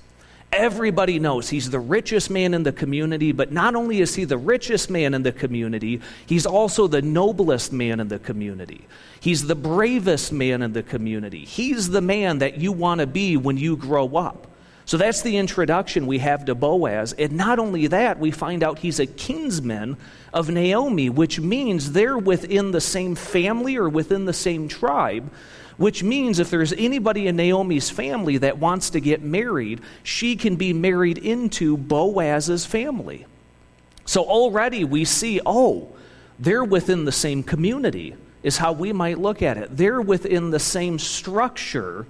Everybody 0.55 1.19
knows 1.19 1.49
he's 1.49 1.69
the 1.69 1.81
richest 1.81 2.29
man 2.29 2.53
in 2.53 2.63
the 2.63 2.71
community, 2.71 3.33
but 3.33 3.51
not 3.51 3.75
only 3.75 3.99
is 3.99 4.15
he 4.15 4.23
the 4.23 4.37
richest 4.37 4.89
man 4.89 5.13
in 5.13 5.23
the 5.23 5.33
community, 5.33 5.99
he's 6.25 6.45
also 6.45 6.87
the 6.87 7.01
noblest 7.01 7.73
man 7.73 7.99
in 7.99 8.07
the 8.07 8.19
community. 8.19 8.87
He's 9.19 9.47
the 9.47 9.55
bravest 9.55 10.31
man 10.31 10.61
in 10.61 10.71
the 10.71 10.81
community. 10.81 11.43
He's 11.43 11.89
the 11.89 11.99
man 11.99 12.39
that 12.39 12.57
you 12.57 12.71
want 12.71 13.01
to 13.01 13.07
be 13.07 13.35
when 13.35 13.57
you 13.57 13.75
grow 13.75 14.15
up. 14.15 14.47
So 14.85 14.97
that's 14.97 15.23
the 15.23 15.37
introduction 15.37 16.07
we 16.07 16.19
have 16.19 16.45
to 16.45 16.55
Boaz. 16.55 17.11
And 17.13 17.33
not 17.33 17.59
only 17.59 17.87
that, 17.87 18.19
we 18.19 18.31
find 18.31 18.63
out 18.63 18.79
he's 18.79 18.99
a 18.99 19.07
kinsman 19.07 19.97
of 20.31 20.49
Naomi, 20.49 21.09
which 21.09 21.39
means 21.39 21.91
they're 21.91 22.17
within 22.17 22.71
the 22.71 22.81
same 22.81 23.15
family 23.15 23.77
or 23.77 23.89
within 23.89 24.25
the 24.25 24.33
same 24.33 24.67
tribe 24.67 25.29
which 25.77 26.03
means 26.03 26.39
if 26.39 26.49
there's 26.49 26.73
anybody 26.73 27.27
in 27.27 27.35
Naomi's 27.35 27.89
family 27.89 28.37
that 28.37 28.57
wants 28.57 28.89
to 28.91 28.99
get 28.99 29.21
married, 29.21 29.81
she 30.03 30.35
can 30.35 30.55
be 30.55 30.73
married 30.73 31.17
into 31.17 31.77
Boaz's 31.77 32.65
family. 32.65 33.25
So 34.05 34.23
already 34.23 34.83
we 34.83 35.05
see, 35.05 35.41
oh, 35.45 35.89
they're 36.39 36.63
within 36.63 37.05
the 37.05 37.11
same 37.11 37.43
community, 37.43 38.15
is 38.43 38.57
how 38.57 38.73
we 38.73 38.93
might 38.93 39.17
look 39.17 39.41
at 39.41 39.57
it. 39.57 39.75
They're 39.75 40.01
within 40.01 40.51
the 40.51 40.59
same 40.59 40.99
structure 40.99 42.05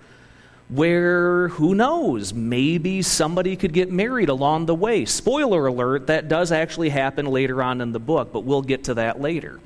where, 0.67 1.50
who 1.50 1.75
knows, 1.75 2.34
maybe 2.34 3.01
somebody 3.01 3.55
could 3.55 3.72
get 3.72 3.91
married 3.91 4.29
along 4.29 4.65
the 4.65 4.75
way. 4.75 5.05
Spoiler 5.05 5.67
alert, 5.67 6.07
that 6.07 6.27
does 6.27 6.51
actually 6.51 6.89
happen 6.89 7.27
later 7.27 7.62
on 7.62 7.81
in 7.81 7.91
the 7.91 8.00
book, 8.00 8.34
but 8.34 8.41
we'll 8.41 8.63
get 8.63 8.86
to 8.86 8.95
that 8.95 9.22
later. 9.22 9.60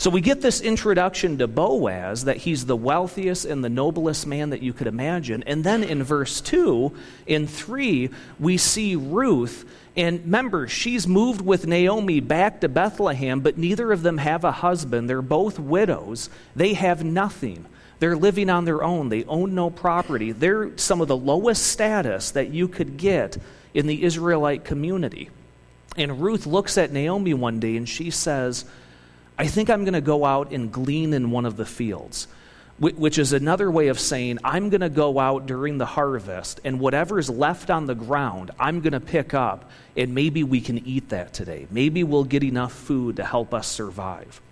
So 0.00 0.08
we 0.08 0.22
get 0.22 0.40
this 0.40 0.62
introduction 0.62 1.36
to 1.36 1.46
Boaz 1.46 2.24
that 2.24 2.38
he's 2.38 2.64
the 2.64 2.74
wealthiest 2.74 3.44
and 3.44 3.62
the 3.62 3.68
noblest 3.68 4.26
man 4.26 4.48
that 4.48 4.62
you 4.62 4.72
could 4.72 4.86
imagine. 4.86 5.42
And 5.42 5.62
then 5.62 5.84
in 5.84 6.02
verse 6.02 6.40
2, 6.40 6.90
in 7.26 7.46
3, 7.46 8.08
we 8.38 8.56
see 8.56 8.96
Ruth. 8.96 9.70
And 9.94 10.20
remember, 10.20 10.68
she's 10.68 11.06
moved 11.06 11.42
with 11.42 11.66
Naomi 11.66 12.20
back 12.20 12.62
to 12.62 12.68
Bethlehem, 12.70 13.40
but 13.40 13.58
neither 13.58 13.92
of 13.92 14.02
them 14.02 14.16
have 14.16 14.42
a 14.42 14.52
husband. 14.52 15.10
They're 15.10 15.20
both 15.20 15.58
widows. 15.58 16.30
They 16.56 16.72
have 16.72 17.04
nothing. 17.04 17.66
They're 17.98 18.16
living 18.16 18.48
on 18.48 18.64
their 18.64 18.82
own. 18.82 19.10
They 19.10 19.24
own 19.24 19.54
no 19.54 19.68
property. 19.68 20.32
They're 20.32 20.78
some 20.78 21.02
of 21.02 21.08
the 21.08 21.16
lowest 21.16 21.66
status 21.66 22.30
that 22.30 22.48
you 22.48 22.68
could 22.68 22.96
get 22.96 23.36
in 23.74 23.86
the 23.86 24.02
Israelite 24.02 24.64
community. 24.64 25.28
And 25.98 26.22
Ruth 26.22 26.46
looks 26.46 26.78
at 26.78 26.90
Naomi 26.90 27.34
one 27.34 27.60
day 27.60 27.76
and 27.76 27.86
she 27.86 28.10
says, 28.10 28.64
I 29.40 29.46
think 29.46 29.70
I'm 29.70 29.84
going 29.84 29.94
to 29.94 30.02
go 30.02 30.26
out 30.26 30.52
and 30.52 30.70
glean 30.70 31.14
in 31.14 31.30
one 31.30 31.46
of 31.46 31.56
the 31.56 31.64
fields, 31.64 32.28
which 32.78 33.18
is 33.18 33.32
another 33.32 33.70
way 33.70 33.88
of 33.88 33.98
saying 33.98 34.38
I'm 34.44 34.68
going 34.68 34.82
to 34.82 34.90
go 34.90 35.18
out 35.18 35.46
during 35.46 35.78
the 35.78 35.86
harvest, 35.86 36.60
and 36.62 36.78
whatever 36.78 37.18
is 37.18 37.30
left 37.30 37.70
on 37.70 37.86
the 37.86 37.94
ground, 37.94 38.50
I'm 38.60 38.82
going 38.82 38.92
to 38.92 39.00
pick 39.00 39.32
up, 39.32 39.70
and 39.96 40.14
maybe 40.14 40.44
we 40.44 40.60
can 40.60 40.86
eat 40.86 41.08
that 41.08 41.32
today. 41.32 41.66
Maybe 41.70 42.04
we'll 42.04 42.24
get 42.24 42.44
enough 42.44 42.74
food 42.74 43.16
to 43.16 43.24
help 43.24 43.54
us 43.54 43.66
survive. 43.66 44.42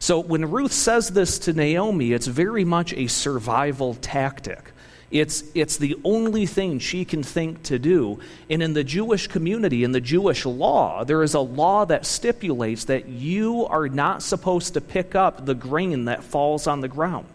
So 0.00 0.18
when 0.18 0.50
Ruth 0.50 0.72
says 0.72 1.10
this 1.10 1.38
to 1.38 1.52
Naomi, 1.52 2.12
it's 2.12 2.26
very 2.26 2.64
much 2.64 2.92
a 2.94 3.06
survival 3.06 3.94
tactic. 3.94 4.72
It's, 5.12 5.44
it's 5.54 5.76
the 5.76 5.96
only 6.04 6.46
thing 6.46 6.78
she 6.78 7.04
can 7.04 7.22
think 7.22 7.62
to 7.64 7.78
do. 7.78 8.18
And 8.48 8.62
in 8.62 8.72
the 8.72 8.82
Jewish 8.82 9.26
community, 9.26 9.84
in 9.84 9.92
the 9.92 10.00
Jewish 10.00 10.46
law, 10.46 11.04
there 11.04 11.22
is 11.22 11.34
a 11.34 11.40
law 11.40 11.84
that 11.84 12.06
stipulates 12.06 12.86
that 12.86 13.08
you 13.08 13.66
are 13.66 13.90
not 13.90 14.22
supposed 14.22 14.72
to 14.72 14.80
pick 14.80 15.14
up 15.14 15.44
the 15.44 15.54
grain 15.54 16.06
that 16.06 16.24
falls 16.24 16.66
on 16.66 16.80
the 16.80 16.88
ground. 16.88 17.28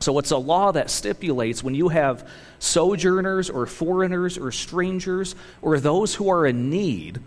So 0.00 0.18
it's 0.18 0.30
a 0.30 0.38
law 0.38 0.72
that 0.72 0.90
stipulates 0.90 1.62
when 1.62 1.74
you 1.74 1.90
have 1.90 2.26
sojourners 2.58 3.50
or 3.50 3.66
foreigners 3.66 4.38
or 4.38 4.50
strangers 4.50 5.34
or 5.60 5.78
those 5.78 6.14
who 6.14 6.30
are 6.30 6.46
in 6.46 6.70
need 6.70 7.20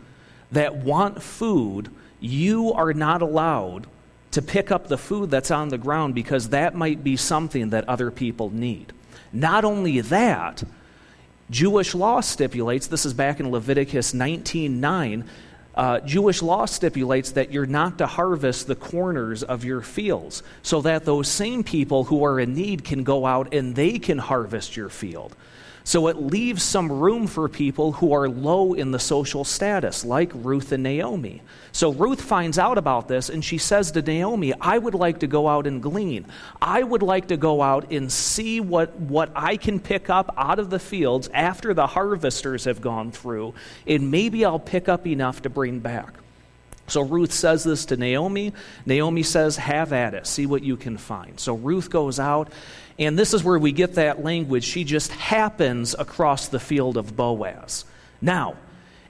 that 0.51 0.75
want 0.75 1.21
food, 1.21 1.91
you 2.19 2.73
are 2.73 2.93
not 2.93 3.21
allowed 3.21 3.85
to 4.31 4.41
pick 4.41 4.71
up 4.71 4.87
the 4.87 4.97
food 4.97 5.29
that's 5.29 5.51
on 5.51 5.69
the 5.69 5.77
ground 5.77 6.15
because 6.15 6.49
that 6.49 6.73
might 6.73 7.03
be 7.03 7.15
something 7.15 7.69
that 7.69 7.87
other 7.87 8.09
people 8.09 8.49
need. 8.49 8.91
Not 9.35 9.65
only 9.65 9.99
that, 9.99 10.63
Jewish 11.51 11.93
law 11.93 12.21
stipulates, 12.21 12.87
this 12.87 13.05
is 13.05 13.13
back 13.13 13.41
in 13.41 13.51
Leviticus 13.51 14.13
19:9, 14.13 15.25
uh, 15.75 15.99
Jewish 15.99 16.41
law 16.41 16.65
stipulates 16.65 17.31
that 17.31 17.51
you're 17.51 17.65
not 17.65 17.97
to 17.97 18.07
harvest 18.07 18.67
the 18.67 18.75
corners 18.75 19.43
of 19.43 19.65
your 19.65 19.81
fields, 19.81 20.41
so 20.63 20.81
that 20.81 21.03
those 21.03 21.27
same 21.27 21.65
people 21.65 22.05
who 22.05 22.23
are 22.23 22.39
in 22.39 22.55
need 22.55 22.85
can 22.85 23.03
go 23.03 23.25
out 23.25 23.53
and 23.53 23.75
they 23.75 23.99
can 23.99 24.19
harvest 24.19 24.77
your 24.77 24.87
field. 24.87 25.35
So 25.85 26.07
it 26.07 26.17
leaves 26.17 26.63
some 26.63 26.91
room 26.91 27.27
for 27.27 27.47
people 27.47 27.91
who 27.91 28.11
are 28.13 28.27
low 28.27 28.73
in 28.73 28.89
the 28.89 28.97
social 28.97 29.43
status, 29.43 30.03
like 30.03 30.31
Ruth 30.33 30.71
and 30.71 30.81
Naomi. 30.81 31.43
So 31.71 31.93
Ruth 31.93 32.21
finds 32.21 32.57
out 32.57 32.79
about 32.79 33.07
this 33.07 33.29
and 33.29 33.45
she 33.45 33.59
says 33.59 33.91
to 33.91 34.01
Naomi, 34.01 34.51
I 34.59 34.79
would 34.79 34.95
like 34.95 35.19
to 35.19 35.27
go 35.27 35.47
out 35.47 35.67
and 35.67 35.83
glean. 35.83 36.25
I 36.59 36.81
would 36.81 37.03
like 37.03 37.27
to 37.27 37.37
go 37.37 37.61
out 37.61 37.91
and 37.91 38.11
see 38.11 38.59
what, 38.59 38.95
what 38.95 39.29
I 39.35 39.57
can 39.57 39.79
pick 39.79 40.09
up 40.09 40.33
out 40.35 40.57
of 40.57 40.71
the 40.71 40.79
fields 40.79 41.29
after 41.31 41.75
the 41.75 41.85
harvesters 41.85 42.63
have 42.63 42.81
gone 42.81 43.11
through, 43.11 43.53
and 43.85 44.09
maybe 44.09 44.43
I'll 44.43 44.57
pick 44.57 44.89
up 44.89 45.05
enough 45.05 45.43
to 45.43 45.51
bring 45.51 45.81
back. 45.81 46.15
So 46.87 47.01
Ruth 47.01 47.31
says 47.31 47.63
this 47.63 47.85
to 47.87 47.97
Naomi. 47.97 48.53
Naomi 48.85 49.23
says, 49.23 49.57
Have 49.57 49.91
at 49.91 50.13
it, 50.13 50.27
see 50.27 50.45
what 50.45 50.63
you 50.63 50.77
can 50.77 50.97
find. 50.97 51.39
So 51.39 51.55
Ruth 51.55 51.89
goes 51.89 52.19
out, 52.19 52.51
and 52.97 53.19
this 53.19 53.33
is 53.33 53.43
where 53.43 53.59
we 53.59 53.71
get 53.71 53.95
that 53.95 54.23
language. 54.23 54.63
She 54.63 54.83
just 54.83 55.11
happens 55.11 55.95
across 55.97 56.47
the 56.47 56.59
field 56.59 56.97
of 56.97 57.15
Boaz. 57.15 57.85
Now, 58.21 58.55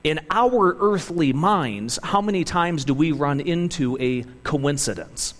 in 0.03 0.19
our 0.29 0.75
earthly 0.79 1.33
minds, 1.33 1.99
how 2.03 2.21
many 2.21 2.43
times 2.43 2.85
do 2.85 2.93
we 2.93 3.11
run 3.11 3.39
into 3.39 3.97
a 3.99 4.23
coincidence? 4.43 5.33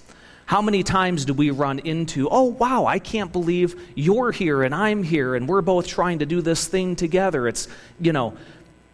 How 0.48 0.62
many 0.62 0.84
times 0.84 1.26
do 1.26 1.34
we 1.34 1.50
run 1.50 1.80
into, 1.80 2.30
oh, 2.30 2.44
wow, 2.44 2.86
I 2.86 3.00
can't 3.00 3.32
believe 3.32 3.80
you're 3.96 4.32
here 4.32 4.62
and 4.62 4.76
I'm 4.76 5.02
here 5.02 5.34
and 5.34 5.48
we're 5.48 5.62
both 5.62 5.88
trying 5.88 6.20
to 6.20 6.26
do 6.26 6.42
this 6.42 6.68
thing 6.68 6.96
together? 6.96 7.48
It's, 7.48 7.68
you 8.00 8.14
know, 8.14 8.38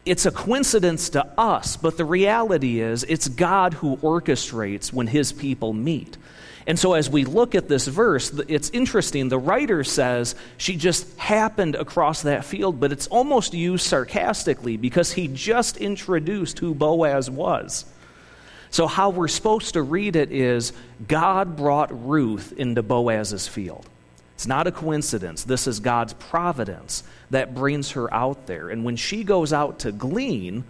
it's 0.05 0.25
a 0.25 0.31
coincidence 0.31 1.09
to 1.09 1.25
us, 1.37 1.75
but 1.75 1.97
the 1.97 2.05
reality 2.05 2.79
is 2.79 3.03
it's 3.03 3.27
God 3.27 3.73
who 3.73 3.97
orchestrates 3.97 4.93
when 4.93 5.07
his 5.07 5.33
people 5.33 5.73
meet. 5.73 6.17
And 6.67 6.77
so, 6.77 6.93
as 6.93 7.09
we 7.09 7.25
look 7.25 7.55
at 7.55 7.67
this 7.67 7.87
verse, 7.87 8.31
it's 8.47 8.69
interesting. 8.69 9.29
The 9.29 9.39
writer 9.39 9.83
says 9.83 10.35
she 10.57 10.75
just 10.75 11.17
happened 11.17 11.75
across 11.75 12.21
that 12.21 12.45
field, 12.45 12.79
but 12.79 12.91
it's 12.91 13.07
almost 13.07 13.53
used 13.53 13.85
sarcastically 13.85 14.77
because 14.77 15.11
he 15.11 15.27
just 15.27 15.77
introduced 15.77 16.59
who 16.59 16.75
Boaz 16.75 17.29
was. 17.29 17.85
So, 18.69 18.87
how 18.87 19.09
we're 19.09 19.27
supposed 19.27 19.73
to 19.73 19.81
read 19.81 20.15
it 20.15 20.31
is 20.31 20.71
God 21.07 21.57
brought 21.57 22.07
Ruth 22.07 22.53
into 22.55 22.83
Boaz's 22.83 23.47
field. 23.47 23.85
It's 24.35 24.47
not 24.47 24.67
a 24.67 24.71
coincidence. 24.71 25.43
This 25.43 25.67
is 25.67 25.79
God's 25.79 26.13
providence 26.13 27.03
that 27.31 27.53
brings 27.53 27.91
her 27.91 28.11
out 28.13 28.47
there. 28.47 28.69
And 28.69 28.83
when 28.83 28.95
she 28.95 29.23
goes 29.23 29.51
out 29.51 29.79
to 29.79 29.91
glean, 29.91 30.63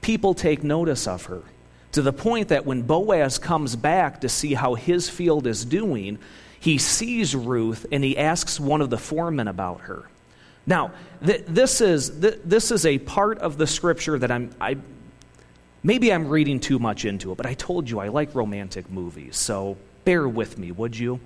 people 0.00 0.34
take 0.34 0.62
notice 0.62 1.06
of 1.06 1.26
her 1.26 1.42
to 1.94 2.02
the 2.02 2.12
point 2.12 2.48
that 2.48 2.66
when 2.66 2.82
Boaz 2.82 3.38
comes 3.38 3.76
back 3.76 4.20
to 4.20 4.28
see 4.28 4.54
how 4.54 4.74
his 4.74 5.08
field 5.08 5.46
is 5.46 5.64
doing, 5.64 6.18
he 6.60 6.78
sees 6.78 7.34
Ruth 7.34 7.86
and 7.90 8.04
he 8.04 8.16
asks 8.18 8.60
one 8.60 8.80
of 8.80 8.90
the 8.90 8.98
foremen 8.98 9.48
about 9.48 9.82
her. 9.82 10.04
Now, 10.66 10.92
th- 11.24 11.44
this, 11.46 11.80
is, 11.80 12.10
th- 12.20 12.40
this 12.44 12.70
is 12.70 12.86
a 12.86 12.98
part 12.98 13.38
of 13.38 13.58
the 13.58 13.66
scripture 13.66 14.18
that 14.18 14.30
I'm, 14.30 14.50
I, 14.60 14.76
maybe 15.82 16.12
I'm 16.12 16.28
reading 16.28 16.60
too 16.60 16.78
much 16.78 17.04
into 17.04 17.32
it, 17.32 17.36
but 17.36 17.46
I 17.46 17.54
told 17.54 17.90
you 17.90 18.00
I 18.00 18.08
like 18.08 18.34
romantic 18.34 18.90
movies, 18.90 19.36
so 19.36 19.76
bear 20.04 20.28
with 20.28 20.58
me, 20.58 20.72
would 20.72 20.96
you? 20.96 21.20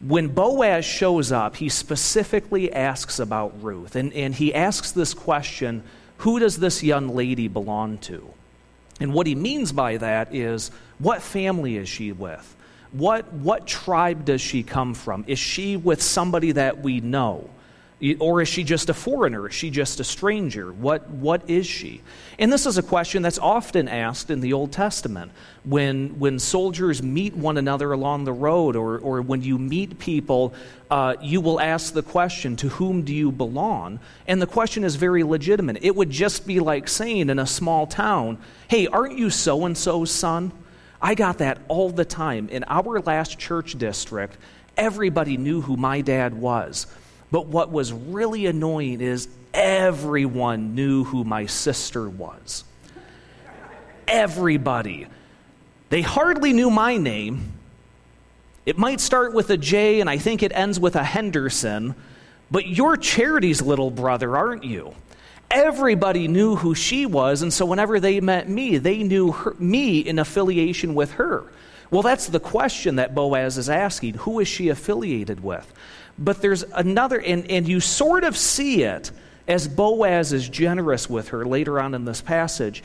when 0.00 0.28
Boaz 0.28 0.84
shows 0.84 1.32
up, 1.32 1.56
he 1.56 1.68
specifically 1.68 2.72
asks 2.72 3.18
about 3.18 3.62
Ruth. 3.62 3.96
And, 3.96 4.12
and 4.12 4.34
he 4.34 4.54
asks 4.54 4.92
this 4.92 5.14
question 5.14 5.82
Who 6.18 6.38
does 6.38 6.58
this 6.58 6.82
young 6.82 7.08
lady 7.08 7.48
belong 7.48 7.98
to? 7.98 8.28
And 9.00 9.12
what 9.12 9.26
he 9.26 9.34
means 9.34 9.72
by 9.72 9.96
that 9.96 10.34
is 10.34 10.70
what 10.98 11.22
family 11.22 11.76
is 11.76 11.88
she 11.88 12.12
with? 12.12 12.56
What, 12.92 13.32
what 13.32 13.66
tribe 13.66 14.24
does 14.24 14.40
she 14.40 14.62
come 14.62 14.94
from? 14.94 15.24
Is 15.26 15.38
she 15.38 15.76
with 15.76 16.00
somebody 16.00 16.52
that 16.52 16.80
we 16.80 17.00
know? 17.00 17.50
Or 18.18 18.42
is 18.42 18.48
she 18.48 18.64
just 18.64 18.90
a 18.90 18.94
foreigner? 18.94 19.48
Is 19.48 19.54
she 19.54 19.70
just 19.70 19.98
a 19.98 20.04
stranger? 20.04 20.72
What, 20.72 21.08
what 21.08 21.48
is 21.48 21.66
she? 21.66 22.02
And 22.38 22.52
this 22.52 22.66
is 22.66 22.76
a 22.76 22.82
question 22.82 23.22
that's 23.22 23.38
often 23.38 23.88
asked 23.88 24.30
in 24.30 24.40
the 24.40 24.52
Old 24.52 24.72
Testament 24.72 25.32
when, 25.62 26.18
when 26.18 26.38
soldiers 26.38 27.02
meet 27.02 27.34
one 27.34 27.56
another 27.56 27.92
along 27.92 28.24
the 28.24 28.32
road, 28.32 28.76
or, 28.76 28.98
or 28.98 29.22
when 29.22 29.42
you 29.42 29.58
meet 29.58 29.98
people, 29.98 30.52
uh, 30.90 31.14
you 31.22 31.40
will 31.40 31.60
ask 31.60 31.94
the 31.94 32.02
question, 32.02 32.56
To 32.56 32.68
whom 32.68 33.02
do 33.02 33.14
you 33.14 33.32
belong? 33.32 34.00
And 34.26 34.42
the 34.42 34.46
question 34.46 34.84
is 34.84 34.96
very 34.96 35.22
legitimate. 35.22 35.78
It 35.80 35.96
would 35.96 36.10
just 36.10 36.46
be 36.46 36.60
like 36.60 36.88
saying 36.88 37.30
in 37.30 37.38
a 37.38 37.46
small 37.46 37.86
town, 37.86 38.38
Hey, 38.68 38.86
aren't 38.86 39.16
you 39.18 39.30
so 39.30 39.64
and 39.64 39.78
so's 39.78 40.10
son? 40.10 40.52
I 41.00 41.14
got 41.14 41.38
that 41.38 41.58
all 41.68 41.90
the 41.90 42.04
time. 42.04 42.48
In 42.48 42.64
our 42.66 43.00
last 43.00 43.38
church 43.38 43.78
district, 43.78 44.36
everybody 44.76 45.36
knew 45.36 45.60
who 45.60 45.76
my 45.76 46.00
dad 46.00 46.34
was. 46.34 46.86
But 47.34 47.48
what 47.48 47.72
was 47.72 47.92
really 47.92 48.46
annoying 48.46 49.00
is 49.00 49.26
everyone 49.52 50.76
knew 50.76 51.02
who 51.02 51.24
my 51.24 51.46
sister 51.46 52.08
was. 52.08 52.62
Everybody. 54.06 55.08
They 55.88 56.00
hardly 56.00 56.52
knew 56.52 56.70
my 56.70 56.96
name. 56.96 57.54
It 58.64 58.78
might 58.78 59.00
start 59.00 59.34
with 59.34 59.50
a 59.50 59.56
J, 59.56 60.00
and 60.00 60.08
I 60.08 60.16
think 60.16 60.44
it 60.44 60.52
ends 60.54 60.78
with 60.78 60.94
a 60.94 61.02
Henderson, 61.02 61.96
but 62.52 62.68
you're 62.68 62.96
Charity's 62.96 63.60
little 63.60 63.90
brother, 63.90 64.36
aren't 64.36 64.62
you? 64.62 64.94
Everybody 65.50 66.28
knew 66.28 66.54
who 66.54 66.72
she 66.72 67.04
was, 67.04 67.42
and 67.42 67.52
so 67.52 67.66
whenever 67.66 67.98
they 67.98 68.20
met 68.20 68.48
me, 68.48 68.78
they 68.78 69.02
knew 69.02 69.32
her, 69.32 69.56
me 69.58 69.98
in 69.98 70.20
affiliation 70.20 70.94
with 70.94 71.10
her. 71.14 71.42
Well, 71.90 72.02
that's 72.02 72.26
the 72.26 72.40
question 72.40 72.96
that 72.96 73.14
Boaz 73.14 73.58
is 73.58 73.68
asking. 73.68 74.14
Who 74.14 74.40
is 74.40 74.48
she 74.48 74.68
affiliated 74.68 75.42
with? 75.42 75.72
But 76.18 76.40
there's 76.40 76.62
another, 76.62 77.20
and, 77.20 77.50
and 77.50 77.68
you 77.68 77.80
sort 77.80 78.24
of 78.24 78.36
see 78.36 78.82
it 78.82 79.10
as 79.46 79.68
Boaz 79.68 80.32
is 80.32 80.48
generous 80.48 81.10
with 81.10 81.28
her 81.28 81.44
later 81.44 81.80
on 81.80 81.94
in 81.94 82.04
this 82.04 82.20
passage. 82.20 82.82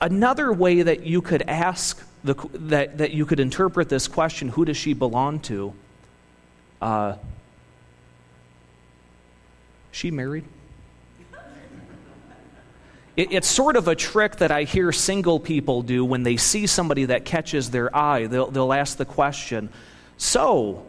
Another 0.00 0.52
way 0.52 0.82
that 0.82 1.04
you 1.04 1.22
could 1.22 1.42
ask, 1.42 2.02
the, 2.22 2.34
that, 2.54 2.98
that 2.98 3.12
you 3.12 3.26
could 3.26 3.40
interpret 3.40 3.88
this 3.88 4.06
question, 4.06 4.48
who 4.48 4.64
does 4.64 4.76
she 4.76 4.92
belong 4.92 5.40
to? 5.40 5.74
Uh, 6.80 7.16
she 9.90 10.10
married? 10.10 10.44
It, 13.16 13.32
it's 13.32 13.48
sort 13.48 13.76
of 13.76 13.86
a 13.86 13.94
trick 13.94 14.36
that 14.36 14.50
I 14.50 14.64
hear 14.64 14.90
single 14.92 15.38
people 15.38 15.82
do 15.82 16.04
when 16.04 16.24
they 16.24 16.36
see 16.36 16.66
somebody 16.66 17.06
that 17.06 17.24
catches 17.24 17.70
their 17.70 17.94
eye. 17.94 18.26
They'll, 18.26 18.50
they'll 18.50 18.72
ask 18.72 18.96
the 18.96 19.04
question, 19.04 19.68
So, 20.16 20.84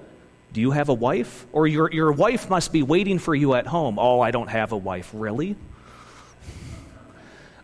do 0.54 0.62
you 0.62 0.72
have 0.72 0.90
a 0.90 0.94
wife? 0.94 1.46
Or 1.52 1.68
your, 1.68 1.92
your 1.92 2.12
wife 2.12 2.50
must 2.50 2.72
be 2.72 2.82
waiting 2.82 3.20
for 3.20 3.36
you 3.36 3.54
at 3.54 3.68
home. 3.68 4.00
Oh, 4.00 4.22
I 4.22 4.32
don't 4.32 4.48
have 4.48 4.72
a 4.72 4.78
wife. 4.78 5.12
Really? 5.14 5.56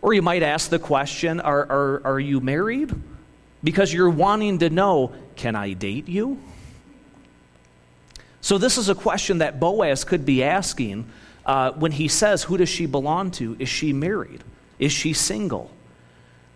Or 0.00 0.12
you 0.12 0.22
might 0.22 0.42
ask 0.42 0.70
the 0.70 0.78
question 0.78 1.40
Are, 1.40 1.66
are, 1.66 2.02
are 2.04 2.20
you 2.20 2.40
married? 2.40 2.94
Because 3.64 3.92
you're 3.92 4.10
wanting 4.10 4.58
to 4.60 4.70
know 4.70 5.12
Can 5.34 5.56
I 5.56 5.72
date 5.72 6.08
you? 6.08 6.38
So, 8.40 8.58
this 8.58 8.78
is 8.78 8.88
a 8.88 8.94
question 8.94 9.38
that 9.38 9.58
Boaz 9.58 10.04
could 10.04 10.24
be 10.24 10.44
asking 10.44 11.06
uh, 11.46 11.72
when 11.72 11.90
he 11.90 12.06
says, 12.06 12.44
Who 12.44 12.56
does 12.56 12.68
she 12.68 12.86
belong 12.86 13.32
to? 13.32 13.56
Is 13.58 13.68
she 13.68 13.92
married? 13.92 14.44
Is 14.82 14.90
she 14.90 15.12
single? 15.12 15.70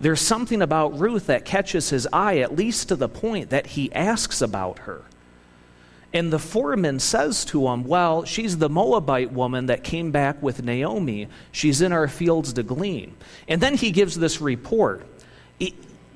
There's 0.00 0.20
something 0.20 0.60
about 0.60 0.98
Ruth 0.98 1.26
that 1.26 1.44
catches 1.44 1.90
his 1.90 2.08
eye, 2.12 2.38
at 2.38 2.56
least 2.56 2.88
to 2.88 2.96
the 2.96 3.08
point 3.08 3.50
that 3.50 3.68
he 3.68 3.92
asks 3.92 4.42
about 4.42 4.80
her. 4.80 5.02
And 6.12 6.32
the 6.32 6.40
foreman 6.40 6.98
says 6.98 7.44
to 7.46 7.68
him, 7.68 7.84
Well, 7.84 8.24
she's 8.24 8.58
the 8.58 8.68
Moabite 8.68 9.30
woman 9.30 9.66
that 9.66 9.84
came 9.84 10.10
back 10.10 10.42
with 10.42 10.60
Naomi. 10.60 11.28
She's 11.52 11.80
in 11.80 11.92
our 11.92 12.08
fields 12.08 12.52
to 12.54 12.64
glean. 12.64 13.14
And 13.46 13.60
then 13.60 13.76
he 13.76 13.92
gives 13.92 14.18
this 14.18 14.40
report. 14.40 15.06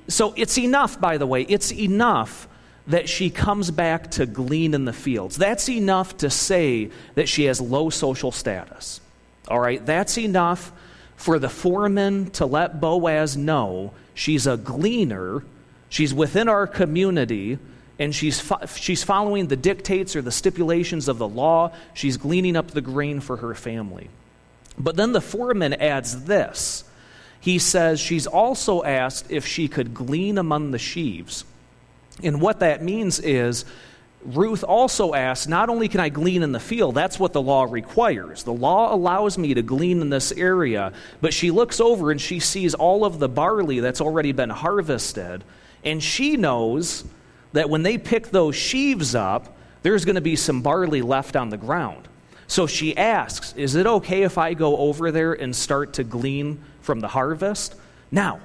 So 0.09 0.33
it's 0.35 0.57
enough, 0.57 0.99
by 0.99 1.17
the 1.17 1.25
way, 1.25 1.43
it's 1.43 1.71
enough 1.71 2.49
that 2.87 3.07
she 3.07 3.29
comes 3.29 3.71
back 3.71 4.11
to 4.11 4.25
glean 4.25 4.73
in 4.73 4.83
the 4.83 4.91
fields. 4.91 5.37
That's 5.37 5.69
enough 5.69 6.17
to 6.17 6.29
say 6.29 6.89
that 7.15 7.29
she 7.29 7.45
has 7.45 7.61
low 7.61 7.89
social 7.89 8.33
status. 8.33 8.99
All 9.47 9.61
right? 9.61 9.85
That's 9.85 10.17
enough 10.17 10.73
for 11.21 11.37
the 11.37 11.49
foreman 11.49 12.31
to 12.31 12.47
let 12.47 12.81
Boaz 12.81 13.37
know 13.37 13.93
she's 14.15 14.47
a 14.47 14.57
gleaner, 14.57 15.43
she's 15.87 16.11
within 16.15 16.49
our 16.49 16.65
community 16.65 17.59
and 17.99 18.15
she's, 18.15 18.39
fo- 18.39 18.65
she's 18.65 19.03
following 19.03 19.45
the 19.45 19.55
dictates 19.55 20.15
or 20.15 20.23
the 20.23 20.31
stipulations 20.31 21.07
of 21.07 21.19
the 21.19 21.27
law. 21.27 21.71
She's 21.93 22.17
gleaning 22.17 22.55
up 22.55 22.71
the 22.71 22.81
grain 22.81 23.19
for 23.19 23.37
her 23.37 23.53
family. 23.53 24.09
But 24.79 24.95
then 24.95 25.11
the 25.11 25.21
foreman 25.21 25.75
adds 25.75 26.23
this. 26.23 26.83
He 27.39 27.59
says 27.59 27.99
she's 27.99 28.25
also 28.25 28.83
asked 28.83 29.29
if 29.29 29.45
she 29.45 29.67
could 29.67 29.93
glean 29.93 30.39
among 30.39 30.71
the 30.71 30.79
sheaves. 30.79 31.45
And 32.23 32.41
what 32.41 32.61
that 32.61 32.81
means 32.81 33.19
is 33.19 33.63
Ruth 34.23 34.63
also 34.63 35.13
asks, 35.13 35.47
not 35.47 35.69
only 35.69 35.87
can 35.87 35.99
I 35.99 36.09
glean 36.09 36.43
in 36.43 36.51
the 36.51 36.59
field, 36.59 36.93
that's 36.95 37.19
what 37.19 37.33
the 37.33 37.41
law 37.41 37.63
requires. 37.63 38.43
The 38.43 38.53
law 38.53 38.93
allows 38.93 39.37
me 39.37 39.53
to 39.55 39.63
glean 39.63 40.01
in 40.01 40.09
this 40.09 40.31
area, 40.31 40.93
but 41.21 41.33
she 41.33 41.49
looks 41.49 41.79
over 41.79 42.11
and 42.11 42.21
she 42.21 42.39
sees 42.39 42.73
all 42.75 43.03
of 43.03 43.19
the 43.19 43.29
barley 43.29 43.79
that's 43.79 44.01
already 44.01 44.31
been 44.31 44.49
harvested, 44.49 45.43
and 45.83 46.03
she 46.03 46.37
knows 46.37 47.03
that 47.53 47.69
when 47.69 47.83
they 47.83 47.97
pick 47.97 48.29
those 48.29 48.55
sheaves 48.55 49.15
up, 49.15 49.57
there's 49.81 50.05
going 50.05 50.15
to 50.15 50.21
be 50.21 50.35
some 50.35 50.61
barley 50.61 51.01
left 51.01 51.35
on 51.35 51.49
the 51.49 51.57
ground. 51.57 52.07
So 52.47 52.67
she 52.67 52.95
asks, 52.95 53.53
Is 53.55 53.75
it 53.75 53.87
okay 53.87 54.23
if 54.23 54.37
I 54.37 54.53
go 54.53 54.77
over 54.77 55.11
there 55.11 55.33
and 55.33 55.55
start 55.55 55.93
to 55.93 56.03
glean 56.03 56.61
from 56.81 56.99
the 56.99 57.07
harvest? 57.07 57.75
Now, 58.11 58.39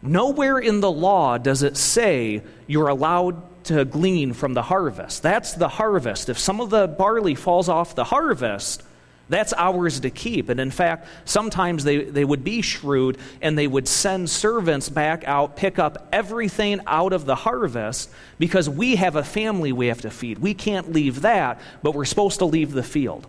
nowhere 0.00 0.58
in 0.58 0.80
the 0.80 0.90
law 0.90 1.38
does 1.38 1.62
it 1.62 1.76
say 1.76 2.42
you're 2.66 2.88
allowed 2.88 3.57
to 3.68 3.84
glean 3.84 4.32
from 4.32 4.54
the 4.54 4.62
harvest. 4.62 5.22
That's 5.22 5.54
the 5.54 5.68
harvest. 5.68 6.28
If 6.28 6.38
some 6.38 6.60
of 6.60 6.70
the 6.70 6.86
barley 6.86 7.34
falls 7.34 7.68
off 7.68 7.94
the 7.94 8.04
harvest, 8.04 8.82
that's 9.28 9.52
ours 9.52 10.00
to 10.00 10.10
keep. 10.10 10.48
And 10.48 10.58
in 10.58 10.70
fact, 10.70 11.06
sometimes 11.24 11.84
they, 11.84 12.04
they 12.04 12.24
would 12.24 12.44
be 12.44 12.62
shrewd 12.62 13.18
and 13.42 13.58
they 13.58 13.66
would 13.66 13.86
send 13.86 14.30
servants 14.30 14.88
back 14.88 15.24
out, 15.26 15.56
pick 15.56 15.78
up 15.78 16.08
everything 16.12 16.80
out 16.86 17.12
of 17.12 17.26
the 17.26 17.34
harvest 17.34 18.10
because 18.38 18.68
we 18.68 18.96
have 18.96 19.16
a 19.16 19.24
family 19.24 19.72
we 19.72 19.88
have 19.88 20.00
to 20.02 20.10
feed. 20.10 20.38
We 20.38 20.54
can't 20.54 20.92
leave 20.92 21.22
that, 21.22 21.60
but 21.82 21.94
we're 21.94 22.06
supposed 22.06 22.38
to 22.38 22.46
leave 22.46 22.72
the 22.72 22.82
field. 22.82 23.26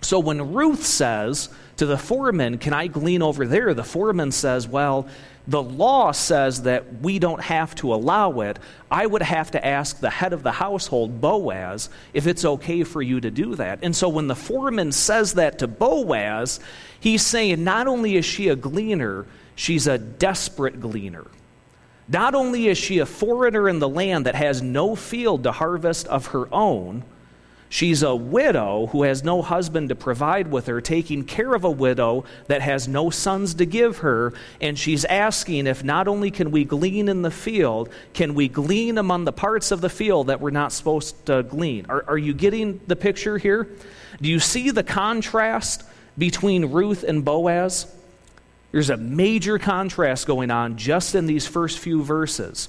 So 0.00 0.20
when 0.20 0.52
Ruth 0.52 0.84
says 0.84 1.48
to 1.76 1.86
the 1.86 1.98
foreman, 1.98 2.58
Can 2.58 2.72
I 2.72 2.86
glean 2.86 3.22
over 3.22 3.46
there? 3.46 3.74
the 3.74 3.84
foreman 3.84 4.32
says, 4.32 4.68
Well, 4.68 5.08
the 5.46 5.62
law 5.62 6.12
says 6.12 6.62
that 6.62 7.00
we 7.00 7.18
don't 7.18 7.42
have 7.42 7.74
to 7.76 7.92
allow 7.92 8.40
it. 8.40 8.58
I 8.90 9.04
would 9.04 9.22
have 9.22 9.50
to 9.50 9.66
ask 9.66 10.00
the 10.00 10.08
head 10.08 10.32
of 10.32 10.42
the 10.42 10.52
household, 10.52 11.20
Boaz, 11.20 11.90
if 12.14 12.26
it's 12.26 12.44
okay 12.44 12.82
for 12.82 13.02
you 13.02 13.20
to 13.20 13.30
do 13.30 13.54
that. 13.56 13.80
And 13.82 13.94
so 13.94 14.08
when 14.08 14.26
the 14.26 14.34
foreman 14.34 14.90
says 14.92 15.34
that 15.34 15.58
to 15.58 15.68
Boaz, 15.68 16.60
he's 16.98 17.24
saying 17.26 17.62
not 17.62 17.86
only 17.86 18.16
is 18.16 18.24
she 18.24 18.48
a 18.48 18.56
gleaner, 18.56 19.26
she's 19.54 19.86
a 19.86 19.98
desperate 19.98 20.80
gleaner. 20.80 21.26
Not 22.08 22.34
only 22.34 22.68
is 22.68 22.78
she 22.78 22.98
a 22.98 23.06
foreigner 23.06 23.68
in 23.68 23.78
the 23.78 23.88
land 23.88 24.26
that 24.26 24.34
has 24.34 24.62
no 24.62 24.94
field 24.94 25.42
to 25.44 25.52
harvest 25.52 26.06
of 26.08 26.28
her 26.28 26.52
own, 26.52 27.04
She's 27.74 28.04
a 28.04 28.14
widow 28.14 28.86
who 28.92 29.02
has 29.02 29.24
no 29.24 29.42
husband 29.42 29.88
to 29.88 29.96
provide 29.96 30.48
with 30.48 30.68
her, 30.68 30.80
taking 30.80 31.24
care 31.24 31.54
of 31.54 31.64
a 31.64 31.70
widow 31.72 32.24
that 32.46 32.62
has 32.62 32.86
no 32.86 33.10
sons 33.10 33.54
to 33.54 33.66
give 33.66 33.98
her. 33.98 34.32
And 34.60 34.78
she's 34.78 35.04
asking 35.04 35.66
if 35.66 35.82
not 35.82 36.06
only 36.06 36.30
can 36.30 36.52
we 36.52 36.64
glean 36.64 37.08
in 37.08 37.22
the 37.22 37.32
field, 37.32 37.88
can 38.12 38.34
we 38.34 38.46
glean 38.46 38.96
among 38.96 39.24
the 39.24 39.32
parts 39.32 39.72
of 39.72 39.80
the 39.80 39.88
field 39.88 40.28
that 40.28 40.40
we're 40.40 40.50
not 40.50 40.72
supposed 40.72 41.26
to 41.26 41.42
glean? 41.42 41.86
Are, 41.88 42.04
are 42.06 42.16
you 42.16 42.32
getting 42.32 42.80
the 42.86 42.94
picture 42.94 43.38
here? 43.38 43.66
Do 44.22 44.28
you 44.28 44.38
see 44.38 44.70
the 44.70 44.84
contrast 44.84 45.82
between 46.16 46.66
Ruth 46.66 47.02
and 47.02 47.24
Boaz? 47.24 47.92
There's 48.70 48.90
a 48.90 48.96
major 48.96 49.58
contrast 49.58 50.28
going 50.28 50.52
on 50.52 50.76
just 50.76 51.16
in 51.16 51.26
these 51.26 51.48
first 51.48 51.80
few 51.80 52.04
verses. 52.04 52.68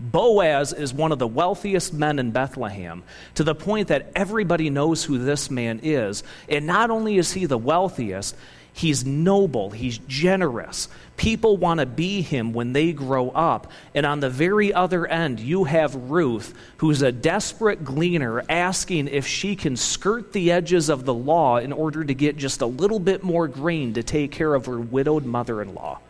Boaz 0.00 0.72
is 0.72 0.94
one 0.94 1.12
of 1.12 1.18
the 1.18 1.26
wealthiest 1.26 1.92
men 1.92 2.18
in 2.18 2.30
Bethlehem, 2.30 3.02
to 3.34 3.44
the 3.44 3.54
point 3.54 3.88
that 3.88 4.10
everybody 4.16 4.70
knows 4.70 5.04
who 5.04 5.18
this 5.18 5.50
man 5.50 5.80
is. 5.82 6.22
And 6.48 6.66
not 6.66 6.90
only 6.90 7.18
is 7.18 7.32
he 7.32 7.44
the 7.44 7.58
wealthiest, 7.58 8.34
he's 8.72 9.04
noble, 9.04 9.70
he's 9.70 9.98
generous. 9.98 10.88
People 11.18 11.58
want 11.58 11.80
to 11.80 11.86
be 11.86 12.22
him 12.22 12.54
when 12.54 12.72
they 12.72 12.94
grow 12.94 13.28
up. 13.28 13.70
And 13.94 14.06
on 14.06 14.20
the 14.20 14.30
very 14.30 14.72
other 14.72 15.06
end, 15.06 15.38
you 15.38 15.64
have 15.64 15.94
Ruth, 15.94 16.54
who's 16.78 17.02
a 17.02 17.12
desperate 17.12 17.84
gleaner, 17.84 18.42
asking 18.48 19.08
if 19.08 19.26
she 19.26 19.54
can 19.54 19.76
skirt 19.76 20.32
the 20.32 20.50
edges 20.50 20.88
of 20.88 21.04
the 21.04 21.12
law 21.12 21.58
in 21.58 21.74
order 21.74 22.02
to 22.02 22.14
get 22.14 22.38
just 22.38 22.62
a 22.62 22.66
little 22.66 23.00
bit 23.00 23.22
more 23.22 23.48
grain 23.48 23.92
to 23.92 24.02
take 24.02 24.32
care 24.32 24.54
of 24.54 24.64
her 24.64 24.80
widowed 24.80 25.26
mother 25.26 25.60
in 25.60 25.74
law. 25.74 26.00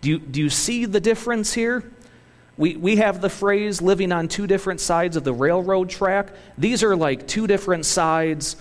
Do 0.00 0.10
you, 0.10 0.18
do 0.18 0.40
you 0.40 0.50
see 0.50 0.84
the 0.86 1.00
difference 1.00 1.52
here? 1.52 1.84
We, 2.58 2.76
we 2.76 2.96
have 2.96 3.20
the 3.20 3.30
phrase 3.30 3.80
living 3.80 4.10
on 4.10 4.26
two 4.26 4.48
different 4.48 4.80
sides 4.80 5.16
of 5.16 5.22
the 5.22 5.32
railroad 5.32 5.88
track. 5.88 6.32
These 6.58 6.82
are 6.82 6.96
like 6.96 7.26
two 7.26 7.46
different 7.46 7.86
sides 7.86 8.56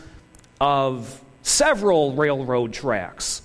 of 0.61 1.21
several 1.41 2.13
railroad 2.13 2.73
tracks. 2.73 3.41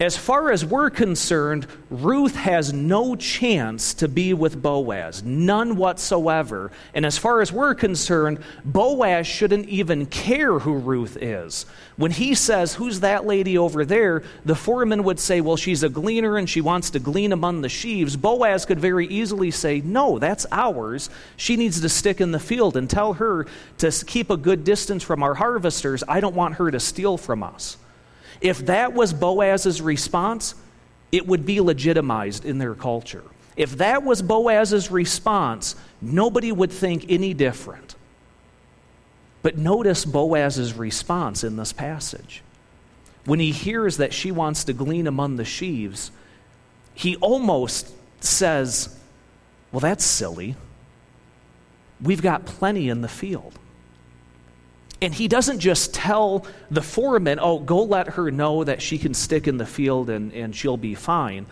As 0.00 0.16
far 0.16 0.50
as 0.50 0.64
we're 0.64 0.88
concerned, 0.88 1.66
Ruth 1.90 2.34
has 2.34 2.72
no 2.72 3.16
chance 3.16 3.92
to 3.92 4.08
be 4.08 4.32
with 4.32 4.62
Boaz, 4.62 5.22
none 5.22 5.76
whatsoever. 5.76 6.72
And 6.94 7.04
as 7.04 7.18
far 7.18 7.42
as 7.42 7.52
we're 7.52 7.74
concerned, 7.74 8.42
Boaz 8.64 9.26
shouldn't 9.26 9.68
even 9.68 10.06
care 10.06 10.58
who 10.58 10.72
Ruth 10.72 11.18
is. 11.20 11.66
When 11.98 12.12
he 12.12 12.34
says, 12.34 12.76
Who's 12.76 13.00
that 13.00 13.26
lady 13.26 13.58
over 13.58 13.84
there? 13.84 14.22
the 14.46 14.54
foreman 14.54 15.04
would 15.04 15.20
say, 15.20 15.42
Well, 15.42 15.58
she's 15.58 15.82
a 15.82 15.90
gleaner 15.90 16.38
and 16.38 16.48
she 16.48 16.62
wants 16.62 16.88
to 16.90 16.98
glean 16.98 17.32
among 17.32 17.60
the 17.60 17.68
sheaves. 17.68 18.16
Boaz 18.16 18.64
could 18.64 18.80
very 18.80 19.06
easily 19.06 19.50
say, 19.50 19.82
No, 19.82 20.18
that's 20.18 20.46
ours. 20.50 21.10
She 21.36 21.56
needs 21.56 21.78
to 21.78 21.90
stick 21.90 22.22
in 22.22 22.32
the 22.32 22.40
field 22.40 22.74
and 22.74 22.88
tell 22.88 23.12
her 23.12 23.46
to 23.76 23.92
keep 24.06 24.30
a 24.30 24.38
good 24.38 24.64
distance 24.64 25.02
from 25.02 25.22
our 25.22 25.34
harvesters. 25.34 26.02
I 26.08 26.20
don't 26.20 26.34
want 26.34 26.54
her 26.54 26.70
to 26.70 26.80
steal 26.80 27.18
from 27.18 27.42
us. 27.42 27.76
If 28.40 28.66
that 28.66 28.92
was 28.92 29.12
Boaz's 29.12 29.80
response, 29.82 30.54
it 31.12 31.26
would 31.26 31.44
be 31.44 31.60
legitimized 31.60 32.44
in 32.44 32.58
their 32.58 32.74
culture. 32.74 33.24
If 33.56 33.78
that 33.78 34.02
was 34.02 34.22
Boaz's 34.22 34.90
response, 34.90 35.76
nobody 36.00 36.52
would 36.52 36.72
think 36.72 37.06
any 37.08 37.34
different. 37.34 37.96
But 39.42 39.58
notice 39.58 40.04
Boaz's 40.04 40.74
response 40.74 41.44
in 41.44 41.56
this 41.56 41.72
passage. 41.72 42.42
When 43.24 43.40
he 43.40 43.52
hears 43.52 43.98
that 43.98 44.14
she 44.14 44.30
wants 44.30 44.64
to 44.64 44.72
glean 44.72 45.06
among 45.06 45.36
the 45.36 45.44
sheaves, 45.44 46.10
he 46.94 47.16
almost 47.16 47.92
says, 48.20 48.96
Well, 49.72 49.80
that's 49.80 50.04
silly. 50.04 50.56
We've 52.00 52.22
got 52.22 52.46
plenty 52.46 52.88
in 52.88 53.02
the 53.02 53.08
field. 53.08 53.58
And 55.02 55.14
he 55.14 55.28
doesn't 55.28 55.60
just 55.60 55.94
tell 55.94 56.46
the 56.70 56.82
foreman, 56.82 57.38
oh, 57.40 57.58
go 57.58 57.82
let 57.82 58.08
her 58.08 58.30
know 58.30 58.64
that 58.64 58.82
she 58.82 58.98
can 58.98 59.14
stick 59.14 59.48
in 59.48 59.56
the 59.56 59.66
field 59.66 60.10
and, 60.10 60.32
and 60.32 60.54
she'll 60.54 60.76
be 60.76 60.94
fine. 60.94 61.46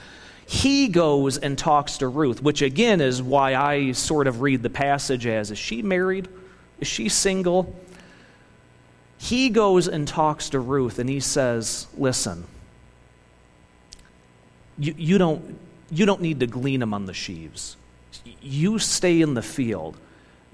He 0.47 0.89
goes 0.89 1.39
and 1.39 1.59
talks 1.59 1.99
to 1.99 2.09
Ruth, 2.09 2.43
which 2.43 2.63
again 2.63 3.01
is 3.01 3.23
why 3.23 3.55
I 3.55 3.93
sort 3.93 4.27
of 4.27 4.41
read 4.41 4.63
the 4.63 4.71
passage 4.71 5.27
as 5.27 5.51
is 5.51 5.59
she 5.59 5.83
married? 5.83 6.29
Is 6.81 6.89
she 6.89 7.09
single? 7.09 7.75
He 9.19 9.49
goes 9.49 9.89
and 9.89 10.07
talks 10.07 10.51
to 10.51 10.61
Ruth 10.61 10.99
and 10.99 11.09
he 11.09 11.21
says, 11.21 11.87
listen, 11.97 12.45
you, 14.79 14.95
you, 14.97 15.19
don't, 15.19 15.59
you 15.91 16.07
don't 16.07 16.23
need 16.23 16.41
to 16.41 16.47
glean 16.47 16.83
among 16.83 17.07
the 17.07 17.15
sheaves. 17.15 17.77
You 18.41 18.79
stay 18.79 19.21
in 19.21 19.35
the 19.35 19.43
field 19.43 19.97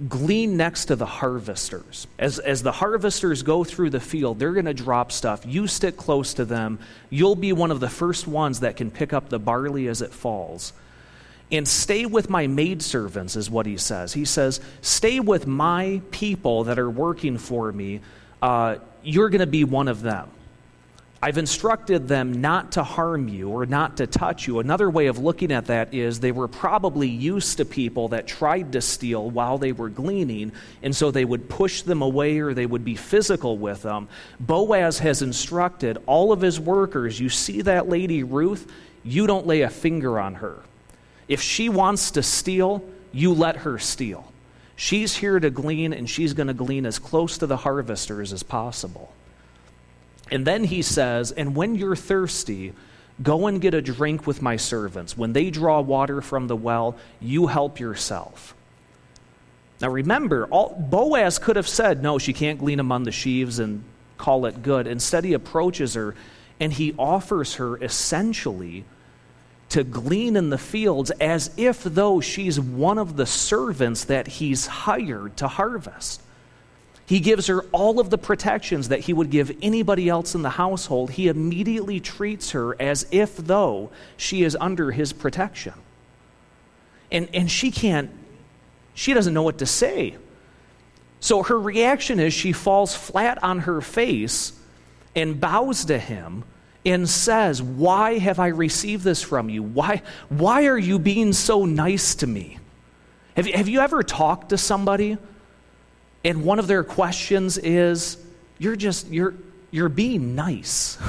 glean 0.09 0.57
next 0.57 0.87
to 0.87 0.96
the 0.96 1.07
harvesters. 1.07 2.07
As, 2.18 2.38
as 2.38 2.62
the 2.62 2.72
harvesters 2.72 3.42
go 3.42 3.62
through 3.62 3.90
the 3.90 4.00
field, 4.00 4.38
they're 4.38 4.52
going 4.52 4.64
to 4.64 4.74
drop 4.74 5.12
stuff. 5.12 5.46
You 5.46 5.66
stick 5.66 5.96
close 5.96 6.35
to 6.35 6.44
them. 6.44 6.78
You'll 7.11 7.37
be 7.37 7.52
one 7.52 7.70
of 7.70 7.80
the 7.80 7.88
first 7.88 8.26
ones 8.26 8.61
that 8.61 8.76
can 8.76 8.90
pick 8.90 9.12
up 9.12 9.28
the 9.28 9.38
barley 9.38 9.87
as 9.88 10.02
it 10.02 10.12
falls. 10.12 10.72
And 11.52 11.68
stay 11.68 12.07
with 12.07 12.28
my 12.28 12.46
maidservants, 12.46 13.37
is 13.37 13.48
what 13.48 13.66
he 13.66 13.76
says. 13.76 14.12
He 14.12 14.24
says, 14.24 14.61
Stay 14.80 15.20
with 15.20 15.46
my 15.46 16.00
people 16.11 16.64
that 16.64 16.78
are 16.78 16.90
working 16.90 17.38
for 17.38 17.70
me. 17.70 18.00
Uh, 18.42 18.76
you're 19.02 19.28
going 19.28 19.40
to 19.40 19.46
be 19.46 19.62
one 19.62 19.87
of 19.87 20.02
them. 20.02 20.28
I've 21.24 21.38
instructed 21.38 22.06
them 22.06 22.42
not 22.42 22.72
to 22.72 22.84
harm 22.84 23.28
you 23.28 23.48
or 23.48 23.64
not 23.64 23.96
to 23.96 24.06
touch 24.06 24.46
you. 24.46 24.58
Another 24.58 24.90
way 24.90 25.06
of 25.06 25.16
looking 25.16 25.52
at 25.52 25.68
that 25.68 25.94
is 25.94 26.20
they 26.20 26.32
were 26.32 26.48
probably 26.48 27.08
used 27.08 27.56
to 27.56 27.64
people 27.64 28.08
that 28.08 28.26
tried 28.26 28.72
to 28.72 28.82
steal 28.82 29.30
while 29.30 29.56
they 29.56 29.72
were 29.72 29.88
gleaning, 29.88 30.52
and 30.82 30.94
so 30.94 31.10
they 31.10 31.24
would 31.24 31.48
push 31.48 31.80
them 31.80 32.02
away 32.02 32.40
or 32.40 32.52
they 32.52 32.66
would 32.66 32.84
be 32.84 32.94
physical 32.94 33.56
with 33.56 33.80
them. 33.80 34.06
Boaz 34.38 34.98
has 34.98 35.22
instructed 35.22 35.96
all 36.04 36.30
of 36.30 36.42
his 36.42 36.60
workers 36.60 37.18
you 37.18 37.30
see 37.30 37.62
that 37.62 37.88
lady 37.88 38.22
Ruth, 38.22 38.70
you 39.02 39.26
don't 39.26 39.46
lay 39.46 39.62
a 39.62 39.70
finger 39.70 40.20
on 40.20 40.34
her. 40.34 40.58
If 41.26 41.40
she 41.40 41.70
wants 41.70 42.10
to 42.10 42.22
steal, 42.22 42.84
you 43.12 43.32
let 43.32 43.56
her 43.56 43.78
steal. 43.78 44.30
She's 44.76 45.16
here 45.16 45.40
to 45.40 45.48
glean, 45.48 45.94
and 45.94 46.10
she's 46.10 46.34
going 46.34 46.48
to 46.48 46.52
glean 46.52 46.84
as 46.84 46.98
close 46.98 47.38
to 47.38 47.46
the 47.46 47.56
harvesters 47.56 48.30
as 48.30 48.42
possible. 48.42 49.14
And 50.30 50.46
then 50.46 50.64
he 50.64 50.82
says, 50.82 51.32
And 51.32 51.54
when 51.54 51.74
you're 51.74 51.96
thirsty, 51.96 52.72
go 53.22 53.46
and 53.46 53.60
get 53.60 53.74
a 53.74 53.82
drink 53.82 54.26
with 54.26 54.42
my 54.42 54.56
servants. 54.56 55.16
When 55.16 55.32
they 55.32 55.50
draw 55.50 55.80
water 55.80 56.20
from 56.20 56.46
the 56.48 56.56
well, 56.56 56.96
you 57.20 57.46
help 57.46 57.78
yourself. 57.78 58.54
Now 59.80 59.90
remember, 59.90 60.46
all, 60.46 60.74
Boaz 60.74 61.38
could 61.38 61.56
have 61.56 61.68
said, 61.68 62.02
No, 62.02 62.18
she 62.18 62.32
can't 62.32 62.58
glean 62.58 62.80
among 62.80 63.04
the 63.04 63.12
sheaves 63.12 63.58
and 63.58 63.84
call 64.16 64.46
it 64.46 64.62
good. 64.62 64.87
Instead, 64.87 65.24
he 65.24 65.32
approaches 65.32 65.94
her 65.94 66.14
and 66.60 66.72
he 66.72 66.94
offers 66.98 67.54
her 67.56 67.76
essentially 67.82 68.84
to 69.70 69.82
glean 69.82 70.37
in 70.37 70.50
the 70.50 70.58
fields 70.58 71.10
as 71.12 71.50
if 71.56 71.82
though 71.82 72.20
she's 72.20 72.60
one 72.60 72.98
of 72.98 73.16
the 73.16 73.26
servants 73.26 74.04
that 74.04 74.26
he's 74.26 74.66
hired 74.66 75.37
to 75.37 75.48
harvest. 75.48 76.22
He 77.06 77.20
gives 77.20 77.48
her 77.48 77.62
all 77.72 78.00
of 78.00 78.08
the 78.10 78.16
protections 78.16 78.88
that 78.88 79.00
he 79.00 79.12
would 79.12 79.30
give 79.30 79.54
anybody 79.60 80.08
else 80.08 80.34
in 80.34 80.42
the 80.42 80.50
household. 80.50 81.10
He 81.10 81.28
immediately 81.28 82.00
treats 82.00 82.52
her 82.52 82.80
as 82.80 83.06
if 83.10 83.36
though 83.36 83.90
she 84.16 84.42
is 84.42 84.56
under 84.58 84.90
his 84.90 85.12
protection. 85.12 85.74
And, 87.12 87.28
and 87.34 87.50
she 87.50 87.70
can't, 87.70 88.10
she 88.94 89.12
doesn't 89.12 89.34
know 89.34 89.42
what 89.42 89.58
to 89.58 89.66
say. 89.66 90.16
So 91.20 91.42
her 91.42 91.58
reaction 91.58 92.20
is 92.20 92.32
she 92.32 92.52
falls 92.52 92.94
flat 92.94 93.42
on 93.42 93.60
her 93.60 93.80
face 93.80 94.52
and 95.14 95.38
bows 95.40 95.84
to 95.86 95.98
him 95.98 96.44
and 96.86 97.08
says, 97.08 97.62
Why 97.62 98.18
have 98.18 98.38
I 98.38 98.48
received 98.48 99.04
this 99.04 99.22
from 99.22 99.48
you? 99.48 99.62
Why, 99.62 100.02
why 100.28 100.66
are 100.66 100.78
you 100.78 100.98
being 100.98 101.32
so 101.32 101.64
nice 101.64 102.14
to 102.16 102.26
me? 102.26 102.58
Have 103.36 103.46
have 103.46 103.68
you 103.68 103.80
ever 103.80 104.02
talked 104.02 104.50
to 104.50 104.58
somebody 104.58 105.18
and 106.24 106.44
one 106.44 106.58
of 106.58 106.66
their 106.66 106.84
questions 106.84 107.58
is 107.58 108.16
you're 108.58 108.76
just 108.76 109.08
you're 109.08 109.34
you're 109.70 109.88
being 109.88 110.34
nice 110.34 110.98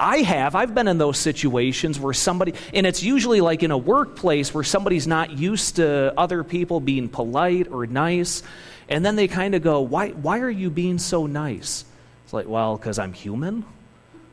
I 0.00 0.18
have. 0.18 0.54
I've 0.54 0.74
been 0.74 0.88
in 0.88 0.96
those 0.96 1.18
situations 1.18 2.00
where 2.00 2.14
somebody, 2.14 2.54
and 2.72 2.86
it's 2.86 3.02
usually 3.02 3.42
like 3.42 3.62
in 3.62 3.70
a 3.70 3.76
workplace 3.76 4.54
where 4.54 4.64
somebody's 4.64 5.06
not 5.06 5.36
used 5.36 5.76
to 5.76 6.14
other 6.16 6.42
people 6.42 6.80
being 6.80 7.08
polite 7.08 7.68
or 7.68 7.86
nice, 7.86 8.42
and 8.88 9.04
then 9.04 9.14
they 9.14 9.28
kind 9.28 9.54
of 9.54 9.62
go, 9.62 9.82
why, 9.82 10.10
why 10.10 10.40
are 10.40 10.50
you 10.50 10.70
being 10.70 10.98
so 10.98 11.26
nice? 11.26 11.84
It's 12.24 12.32
like, 12.32 12.48
well, 12.48 12.78
because 12.78 12.98
I'm 12.98 13.12
human, 13.12 13.64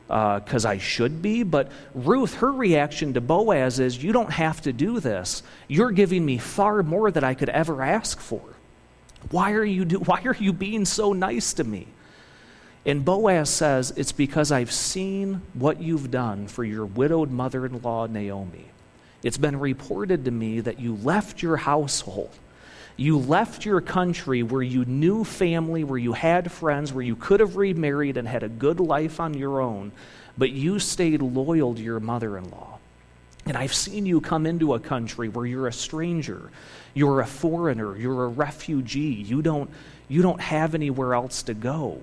because 0.06 0.64
uh, 0.64 0.70
I 0.70 0.78
should 0.78 1.20
be. 1.20 1.42
But 1.42 1.70
Ruth, 1.94 2.34
her 2.36 2.50
reaction 2.50 3.12
to 3.14 3.20
Boaz 3.20 3.78
is, 3.78 4.02
you 4.02 4.12
don't 4.12 4.32
have 4.32 4.62
to 4.62 4.72
do 4.72 5.00
this. 5.00 5.42
You're 5.68 5.92
giving 5.92 6.24
me 6.24 6.38
far 6.38 6.82
more 6.82 7.10
than 7.10 7.24
I 7.24 7.34
could 7.34 7.50
ever 7.50 7.82
ask 7.82 8.18
for. 8.18 8.40
Why 9.30 9.52
are 9.52 9.64
you, 9.64 9.84
do, 9.84 9.98
why 9.98 10.22
are 10.24 10.36
you 10.36 10.52
being 10.52 10.84
so 10.84 11.12
nice 11.12 11.52
to 11.54 11.64
me? 11.64 11.86
And 12.86 13.04
Boaz 13.04 13.50
says, 13.50 13.92
It's 13.96 14.12
because 14.12 14.50
I've 14.50 14.72
seen 14.72 15.42
what 15.54 15.80
you've 15.80 16.10
done 16.10 16.48
for 16.48 16.64
your 16.64 16.86
widowed 16.86 17.30
mother 17.30 17.66
in 17.66 17.82
law, 17.82 18.06
Naomi. 18.06 18.66
It's 19.22 19.38
been 19.38 19.58
reported 19.58 20.24
to 20.24 20.30
me 20.30 20.60
that 20.60 20.78
you 20.78 20.94
left 20.96 21.42
your 21.42 21.56
household. 21.56 22.30
You 22.96 23.18
left 23.18 23.64
your 23.64 23.80
country 23.80 24.42
where 24.42 24.62
you 24.62 24.84
knew 24.84 25.22
family, 25.22 25.84
where 25.84 25.98
you 25.98 26.14
had 26.14 26.50
friends, 26.50 26.92
where 26.92 27.04
you 27.04 27.14
could 27.14 27.40
have 27.40 27.56
remarried 27.56 28.16
and 28.16 28.26
had 28.26 28.42
a 28.42 28.48
good 28.48 28.80
life 28.80 29.20
on 29.20 29.34
your 29.34 29.60
own, 29.60 29.92
but 30.36 30.50
you 30.50 30.78
stayed 30.78 31.22
loyal 31.22 31.74
to 31.74 31.82
your 31.82 32.00
mother 32.00 32.36
in 32.36 32.50
law. 32.50 32.78
And 33.48 33.56
I've 33.56 33.72
seen 33.72 34.04
you 34.04 34.20
come 34.20 34.44
into 34.44 34.74
a 34.74 34.78
country 34.78 35.30
where 35.30 35.46
you're 35.46 35.68
a 35.68 35.72
stranger, 35.72 36.50
you're 36.92 37.20
a 37.20 37.26
foreigner, 37.26 37.96
you're 37.96 38.26
a 38.26 38.28
refugee, 38.28 39.24
you 39.26 39.40
don't, 39.40 39.70
you 40.06 40.20
don't 40.20 40.40
have 40.40 40.74
anywhere 40.74 41.14
else 41.14 41.42
to 41.44 41.54
go. 41.54 42.02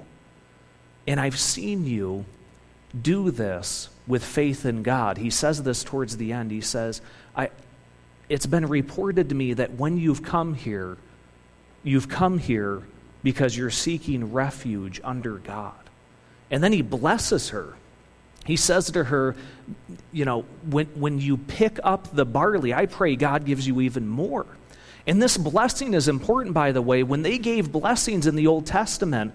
And 1.06 1.20
I've 1.20 1.38
seen 1.38 1.86
you 1.86 2.26
do 3.00 3.30
this 3.30 3.90
with 4.08 4.26
faith 4.26 4.66
in 4.66 4.82
God. 4.82 5.20
He 5.20 5.30
says 5.30 5.62
this 5.62 5.84
towards 5.84 6.18
the 6.18 6.34
end. 6.34 6.50
He 6.50 6.62
says, 6.62 7.00
I, 7.36 7.52
it's 8.28 8.48
been 8.48 8.66
reported 8.66 9.30
to 9.30 9.36
me 9.36 9.54
that 9.54 9.74
when 9.74 9.98
you've 9.98 10.24
come 10.24 10.56
here, 10.56 10.98
you've 11.84 12.10
come 12.10 12.40
here 12.40 12.82
because 13.22 13.56
you're 13.56 13.70
seeking 13.70 14.34
refuge 14.34 15.00
under 15.04 15.38
God. 15.38 15.76
And 16.50 16.64
then 16.64 16.74
he 16.74 16.82
blesses 16.82 17.50
her. 17.50 17.76
He 18.46 18.56
says 18.56 18.92
to 18.92 19.04
her, 19.04 19.36
You 20.14 20.26
know, 20.26 20.46
when, 20.70 20.86
when 20.88 21.20
you 21.20 21.38
pick 21.38 21.80
up 21.84 22.16
the 22.16 22.26
barley, 22.26 22.74
I 22.74 22.86
pray 22.86 23.16
God 23.16 23.46
gives 23.46 23.68
you 23.68 23.82
even 23.82 24.08
more. 24.08 24.46
And 25.08 25.22
this 25.22 25.38
blessing 25.38 25.94
is 25.94 26.08
important, 26.08 26.54
by 26.54 26.72
the 26.72 26.82
way. 26.82 27.04
When 27.04 27.22
they 27.22 27.38
gave 27.38 27.72
blessings 27.72 28.26
in 28.28 28.36
the 28.36 28.48
Old 28.48 28.66
Testament, 28.66 29.34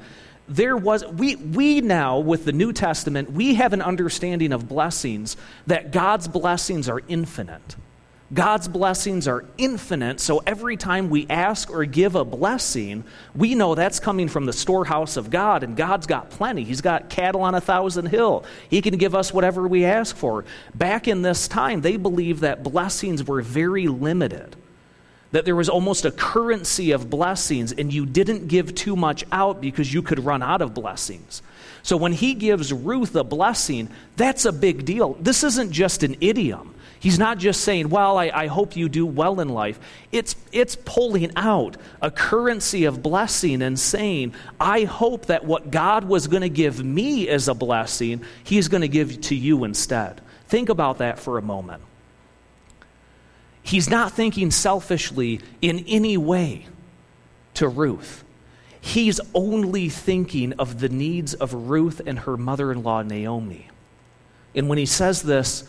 there 0.49 0.77
was 0.77 1.07
we 1.07 1.37
we 1.37 1.81
now 1.81 2.19
with 2.19 2.45
the 2.45 2.53
new 2.53 2.73
testament 2.73 3.31
we 3.31 3.55
have 3.55 3.73
an 3.73 3.81
understanding 3.81 4.53
of 4.53 4.69
blessings 4.69 5.37
that 5.69 5.93
god's 5.93 6.27
blessings 6.27 6.89
are 6.89 7.01
infinite 7.07 7.77
god's 8.33 8.69
blessings 8.69 9.27
are 9.27 9.45
infinite 9.59 10.21
so 10.21 10.39
every 10.47 10.77
time 10.77 11.11
we 11.11 11.27
ask 11.29 11.71
or 11.71 11.85
give 11.85 12.15
a 12.15 12.25
blessing 12.25 13.03
we 13.35 13.55
know 13.55 13.75
that's 13.75 13.99
coming 13.99 14.29
from 14.29 14.47
the 14.47 14.53
storehouse 14.53 15.17
of 15.17 15.31
god 15.31 15.63
and 15.63 15.77
god's 15.77 16.07
got 16.07 16.31
plenty 16.31 16.63
he's 16.63 16.81
got 16.81 17.11
cattle 17.11 17.43
on 17.43 17.55
a 17.55 17.61
thousand 17.61 18.07
hill 18.07 18.45
he 18.69 18.81
can 18.81 18.97
give 18.97 19.15
us 19.15 19.33
whatever 19.33 19.67
we 19.67 19.85
ask 19.85 20.15
for 20.17 20.45
back 20.75 21.09
in 21.09 21.23
this 21.23 21.49
time 21.49 21.81
they 21.81 21.97
believed 21.97 22.41
that 22.43 22.63
blessings 22.63 23.25
were 23.25 23.43
very 23.43 23.89
limited 23.89 24.57
that 25.33 25.45
there 25.45 25.57
was 25.57 25.69
almost 25.69 26.05
a 26.05 26.11
currency 26.11 26.91
of 26.91 27.09
blessings, 27.09 27.73
and 27.73 27.93
you 27.93 28.05
didn't 28.05 28.49
give 28.49 28.75
too 28.75 28.97
much 28.97 29.25
out 29.31 29.61
because 29.61 29.93
you 29.93 30.03
could 30.03 30.25
run 30.25 30.43
out 30.43 30.61
of 30.61 30.75
blessings. 30.75 31.43
So 31.83 31.97
when 31.97 32.13
he 32.13 32.35
gives 32.35 32.73
Ruth 32.73 33.15
a 33.15 33.25
blessing, 33.25 33.89
that's 34.17 34.45
a 34.45 34.53
big 34.53 34.85
deal. 34.85 35.15
This 35.21 35.45
isn't 35.45 35.71
just 35.71 36.03
an 36.03 36.17
idiom. 36.21 36.75
He's 37.01 37.19
not 37.19 37.39
just 37.39 37.63
saying, 37.63 37.89
Well, 37.89 38.19
I, 38.19 38.31
I, 38.33 38.47
hope 38.47 38.77
you 38.77 38.89
do 38.91 39.07
well 39.07 39.41
in 39.41 39.49
life. 39.49 39.81
It's, 40.13 40.37
it's 40.53 40.77
pulling 40.77 41.33
out 41.35 41.79
a 42.03 42.11
currency 42.11 42.85
of 42.85 43.03
blessing 43.03 43.63
and 43.63 43.81
saying, 43.81 44.35
I 44.61 44.85
hope 44.85 45.27
that 45.27 45.45
what 45.45 45.71
God 45.71 46.05
was 46.05 46.29
going 46.29 46.43
to 46.43 46.51
give 46.51 46.85
me 46.85 47.27
as 47.27 47.49
a 47.49 47.55
blessing, 47.55 48.23
He's 48.45 48.69
going 48.69 48.83
to 48.83 48.89
give 48.89 49.19
to 49.23 49.35
you 49.35 49.65
instead. 49.65 50.21
Think 50.47 50.69
about 50.69 50.99
that 50.99 51.19
for 51.19 51.39
a 51.39 51.43
moment. 51.43 51.83
He's 53.63 53.89
not 53.89 54.13
thinking 54.13 54.51
selfishly 54.51 55.41
in 55.63 55.85
any 55.89 56.19
way 56.19 56.67
to 57.55 57.67
Ruth. 57.67 58.25
He's 58.79 59.21
only 59.35 59.89
thinking 59.89 60.53
of 60.55 60.81
the 60.81 60.89
needs 60.91 61.33
of 61.33 61.55
Ruth 61.55 62.03
and 62.05 62.21
her 62.21 62.37
mother 62.37 62.71
in 62.73 62.83
law, 62.83 63.03
Naomi. 63.03 63.71
And 64.55 64.69
when 64.69 64.77
he 64.77 64.87
says 64.87 65.23
this, 65.23 65.65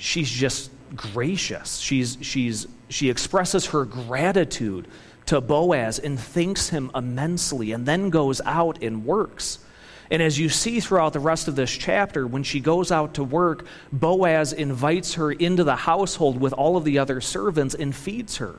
she's 0.00 0.30
just 0.30 0.70
gracious. 0.96 1.78
She's, 1.78 2.18
she's, 2.20 2.66
she 2.88 3.10
expresses 3.10 3.66
her 3.66 3.84
gratitude 3.84 4.88
to 5.26 5.40
Boaz 5.40 5.98
and 5.98 6.18
thanks 6.18 6.70
him 6.70 6.90
immensely, 6.94 7.72
and 7.72 7.86
then 7.86 8.10
goes 8.10 8.40
out 8.44 8.82
and 8.82 9.04
works. 9.04 9.58
And 10.10 10.20
as 10.20 10.38
you 10.38 10.48
see 10.48 10.80
throughout 10.80 11.12
the 11.12 11.20
rest 11.20 11.46
of 11.46 11.54
this 11.54 11.70
chapter, 11.70 12.26
when 12.26 12.42
she 12.42 12.58
goes 12.58 12.90
out 12.90 13.14
to 13.14 13.22
work, 13.22 13.64
Boaz 13.92 14.52
invites 14.52 15.14
her 15.14 15.30
into 15.30 15.62
the 15.62 15.76
household 15.76 16.40
with 16.40 16.52
all 16.52 16.76
of 16.76 16.84
the 16.84 16.98
other 16.98 17.20
servants 17.20 17.74
and 17.76 17.94
feeds 17.94 18.38
her. 18.38 18.58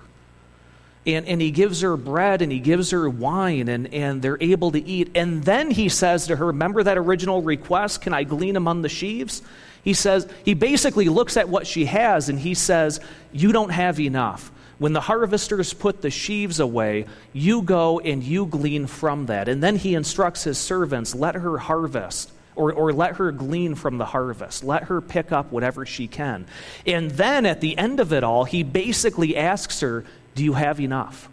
And, 1.06 1.26
and 1.26 1.42
he 1.42 1.50
gives 1.50 1.82
her 1.82 1.98
bread 1.98 2.42
and 2.44 2.52
he 2.52 2.60
gives 2.60 2.92
her 2.92 3.10
wine, 3.10 3.68
and, 3.68 3.92
and 3.92 4.22
they're 4.22 4.42
able 4.42 4.72
to 4.72 4.80
eat. 4.80 5.10
And 5.16 5.44
then 5.44 5.72
he 5.72 5.90
says 5.90 6.28
to 6.28 6.36
her, 6.36 6.48
Remember 6.48 6.84
that 6.84 6.98
original 6.98 7.42
request? 7.42 8.02
Can 8.02 8.14
I 8.14 8.24
glean 8.24 8.56
among 8.56 8.84
the 8.84 8.90
sheaves? 8.90 9.42
He 9.84 9.94
says, 9.94 10.28
he 10.46 10.54
basically 10.54 11.10
looks 11.10 11.38
at 11.38 11.50
what 11.50 11.66
she 11.66 11.86
has 11.86 12.30
and 12.30 12.40
he 12.40 12.54
says, 12.54 13.00
You 13.32 13.52
don't 13.52 13.72
have 13.72 14.00
enough. 14.00 14.52
When 14.78 14.94
the 14.94 15.02
harvesters 15.02 15.74
put 15.74 16.02
the 16.02 16.10
sheaves 16.10 16.60
away, 16.60 17.06
you 17.34 17.62
go 17.62 18.00
and 18.00 18.24
you 18.24 18.48
glean 18.48 18.88
from 18.88 19.28
that. 19.28 19.48
And 19.48 19.62
then 19.62 19.76
he 19.76 19.94
instructs 19.94 20.44
his 20.44 20.58
servants 20.58 21.14
let 21.14 21.36
her 21.36 21.58
harvest. 21.58 22.32
Or, 22.54 22.74
or 22.74 22.92
let 22.92 23.16
her 23.16 23.32
glean 23.32 23.76
from 23.76 23.98
the 23.98 24.06
harvest. 24.06 24.64
Let 24.64 24.84
her 24.84 25.00
pick 25.00 25.32
up 25.32 25.54
whatever 25.54 25.86
she 25.86 26.08
can. 26.08 26.46
And 26.86 27.10
then 27.12 27.46
at 27.46 27.62
the 27.62 27.78
end 27.78 28.02
of 28.02 28.12
it 28.12 28.26
all, 28.26 28.44
he 28.44 28.62
basically 28.64 29.38
asks 29.38 29.80
her, 29.80 30.04
Do 30.36 30.44
you 30.44 30.54
have 30.54 30.80
enough? 30.80 31.30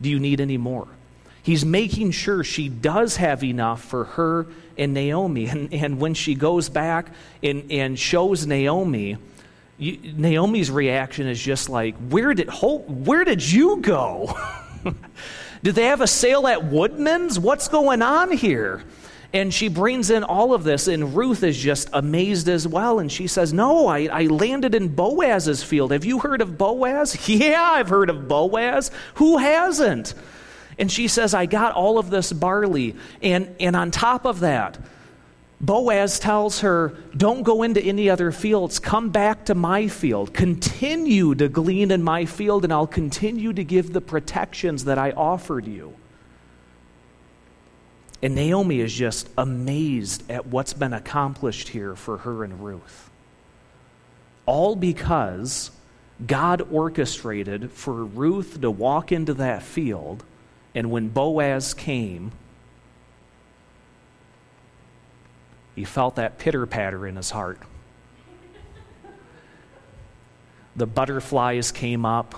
Do 0.00 0.10
you 0.10 0.18
need 0.18 0.40
any 0.40 0.56
more? 0.56 0.88
He's 1.42 1.64
making 1.64 2.10
sure 2.10 2.42
she 2.42 2.68
does 2.68 3.16
have 3.16 3.44
enough 3.44 3.84
for 3.84 4.04
her 4.04 4.46
and 4.76 4.92
Naomi. 4.92 5.46
And, 5.46 5.72
and 5.72 6.00
when 6.00 6.14
she 6.14 6.34
goes 6.34 6.68
back 6.68 7.08
and, 7.42 7.70
and 7.70 7.98
shows 7.98 8.46
Naomi, 8.46 9.16
you, 9.78 9.98
Naomi's 10.16 10.70
reaction 10.70 11.26
is 11.28 11.40
just 11.40 11.68
like, 11.68 11.94
Where 11.96 12.34
did, 12.34 12.50
where 12.50 13.24
did 13.24 13.48
you 13.48 13.76
go? 13.78 14.36
did 15.62 15.74
they 15.74 15.84
have 15.84 16.00
a 16.00 16.06
sale 16.06 16.46
at 16.46 16.64
Woodman's? 16.64 17.38
What's 17.38 17.68
going 17.68 18.02
on 18.02 18.32
here? 18.32 18.82
And 19.32 19.52
she 19.52 19.68
brings 19.68 20.10
in 20.10 20.24
all 20.24 20.54
of 20.54 20.64
this, 20.64 20.88
and 20.88 21.16
Ruth 21.16 21.42
is 21.42 21.58
just 21.58 21.90
amazed 21.92 22.48
as 22.48 22.66
well. 22.66 22.98
And 22.98 23.10
she 23.10 23.26
says, 23.26 23.52
No, 23.52 23.86
I, 23.88 24.06
I 24.06 24.22
landed 24.26 24.74
in 24.74 24.88
Boaz's 24.88 25.62
field. 25.62 25.92
Have 25.92 26.04
you 26.04 26.20
heard 26.20 26.40
of 26.40 26.56
Boaz? 26.56 27.28
Yeah, 27.36 27.62
I've 27.62 27.88
heard 27.88 28.08
of 28.08 28.28
Boaz. 28.28 28.90
Who 29.14 29.38
hasn't? 29.38 30.14
And 30.78 30.90
she 30.90 31.08
says, 31.08 31.34
I 31.34 31.46
got 31.46 31.74
all 31.74 31.98
of 31.98 32.10
this 32.10 32.32
barley. 32.32 32.94
And, 33.22 33.54
and 33.58 33.74
on 33.74 33.90
top 33.90 34.24
of 34.24 34.40
that, 34.40 34.78
Boaz 35.60 36.18
tells 36.18 36.60
her, 36.60 36.94
Don't 37.16 37.42
go 37.42 37.62
into 37.62 37.82
any 37.82 38.10
other 38.10 38.30
fields. 38.30 38.78
Come 38.78 39.10
back 39.10 39.46
to 39.46 39.54
my 39.54 39.88
field. 39.88 40.34
Continue 40.34 41.34
to 41.34 41.48
glean 41.48 41.90
in 41.90 42.02
my 42.02 42.26
field, 42.26 42.64
and 42.64 42.72
I'll 42.72 42.86
continue 42.86 43.52
to 43.52 43.64
give 43.64 43.92
the 43.92 44.00
protections 44.00 44.84
that 44.84 44.98
I 44.98 45.12
offered 45.12 45.66
you. 45.66 45.94
And 48.22 48.34
Naomi 48.34 48.80
is 48.80 48.92
just 48.92 49.28
amazed 49.36 50.30
at 50.30 50.46
what's 50.46 50.72
been 50.72 50.92
accomplished 50.92 51.68
here 51.68 51.94
for 51.94 52.18
her 52.18 52.44
and 52.44 52.64
Ruth. 52.64 53.10
All 54.46 54.74
because 54.74 55.70
God 56.26 56.66
orchestrated 56.72 57.70
for 57.70 58.04
Ruth 58.04 58.60
to 58.60 58.70
walk 58.70 59.12
into 59.12 59.34
that 59.34 59.62
field, 59.62 60.24
and 60.74 60.90
when 60.90 61.08
Boaz 61.08 61.74
came, 61.74 62.32
He 65.76 65.84
felt 65.84 66.16
that 66.16 66.38
pitter 66.38 66.64
patter 66.64 67.06
in 67.06 67.16
his 67.16 67.30
heart. 67.30 67.60
The 70.74 70.86
butterflies 70.86 71.70
came 71.70 72.06
up. 72.06 72.34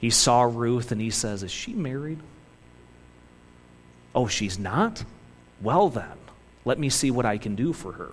He 0.00 0.10
saw 0.10 0.42
Ruth 0.42 0.90
and 0.90 1.00
he 1.00 1.10
says, 1.10 1.44
Is 1.44 1.52
she 1.52 1.72
married? 1.72 2.18
Oh, 4.14 4.26
she's 4.26 4.58
not? 4.58 5.04
Well, 5.60 5.88
then, 5.88 6.18
let 6.64 6.78
me 6.78 6.88
see 6.88 7.10
what 7.10 7.26
I 7.26 7.38
can 7.38 7.54
do 7.54 7.72
for 7.72 7.92
her. 7.92 8.12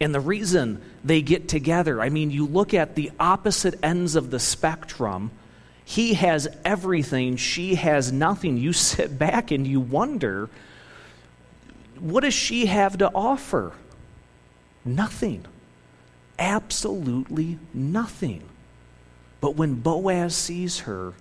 And 0.00 0.14
the 0.14 0.20
reason 0.20 0.80
they 1.02 1.22
get 1.22 1.48
together, 1.48 2.00
I 2.00 2.08
mean, 2.08 2.30
you 2.30 2.46
look 2.46 2.72
at 2.72 2.94
the 2.94 3.10
opposite 3.18 3.78
ends 3.82 4.14
of 4.14 4.30
the 4.30 4.38
spectrum. 4.38 5.32
He 5.84 6.14
has 6.14 6.46
everything, 6.64 7.36
she 7.36 7.74
has 7.74 8.12
nothing. 8.12 8.58
You 8.58 8.72
sit 8.72 9.18
back 9.18 9.50
and 9.50 9.66
you 9.66 9.80
wonder 9.80 10.48
what 11.98 12.22
does 12.22 12.34
she 12.34 12.66
have 12.66 12.98
to 12.98 13.10
offer? 13.12 13.72
Nothing. 14.84 15.44
Absolutely 16.38 17.58
nothing. 17.74 18.42
But 19.40 19.56
when 19.56 19.74
Boaz 19.74 20.36
sees 20.36 20.80
her, 20.80 21.14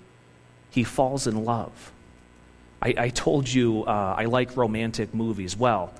he 0.69 0.83
falls 0.83 1.25
in 1.25 1.43
love. 1.43 1.91
I, 2.81 2.93
I 2.97 3.09
told 3.09 3.51
you 3.51 3.83
uh, 3.85 4.15
I 4.17 4.25
like 4.25 4.55
romantic 4.55 5.13
movies. 5.13 5.57
Well, 5.57 5.93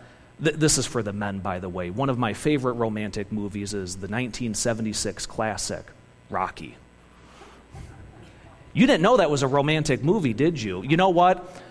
th- 0.44 0.58
this 0.58 0.78
is 0.78 0.86
for 0.86 1.02
the 1.02 1.14
men, 1.14 1.40
by 1.40 1.60
the 1.60 1.70
way. 1.70 1.90
One 1.90 2.10
of 2.10 2.18
my 2.18 2.34
favorite 2.34 2.74
romantic 2.74 3.32
movies 3.32 3.74
is 3.74 3.96
the 3.96 4.08
1976 4.08 5.26
classic, 5.26 5.86
Rocky. 6.30 6.78
You 8.74 8.86
didn't 8.86 9.02
know 9.02 9.18
that 9.18 9.32
was 9.32 9.42
a 9.42 9.48
romantic 9.48 10.04
movie, 10.04 10.34
did 10.34 10.62
you? 10.62 10.84
You 10.84 10.98
know 10.98 11.10
what? 11.10 11.62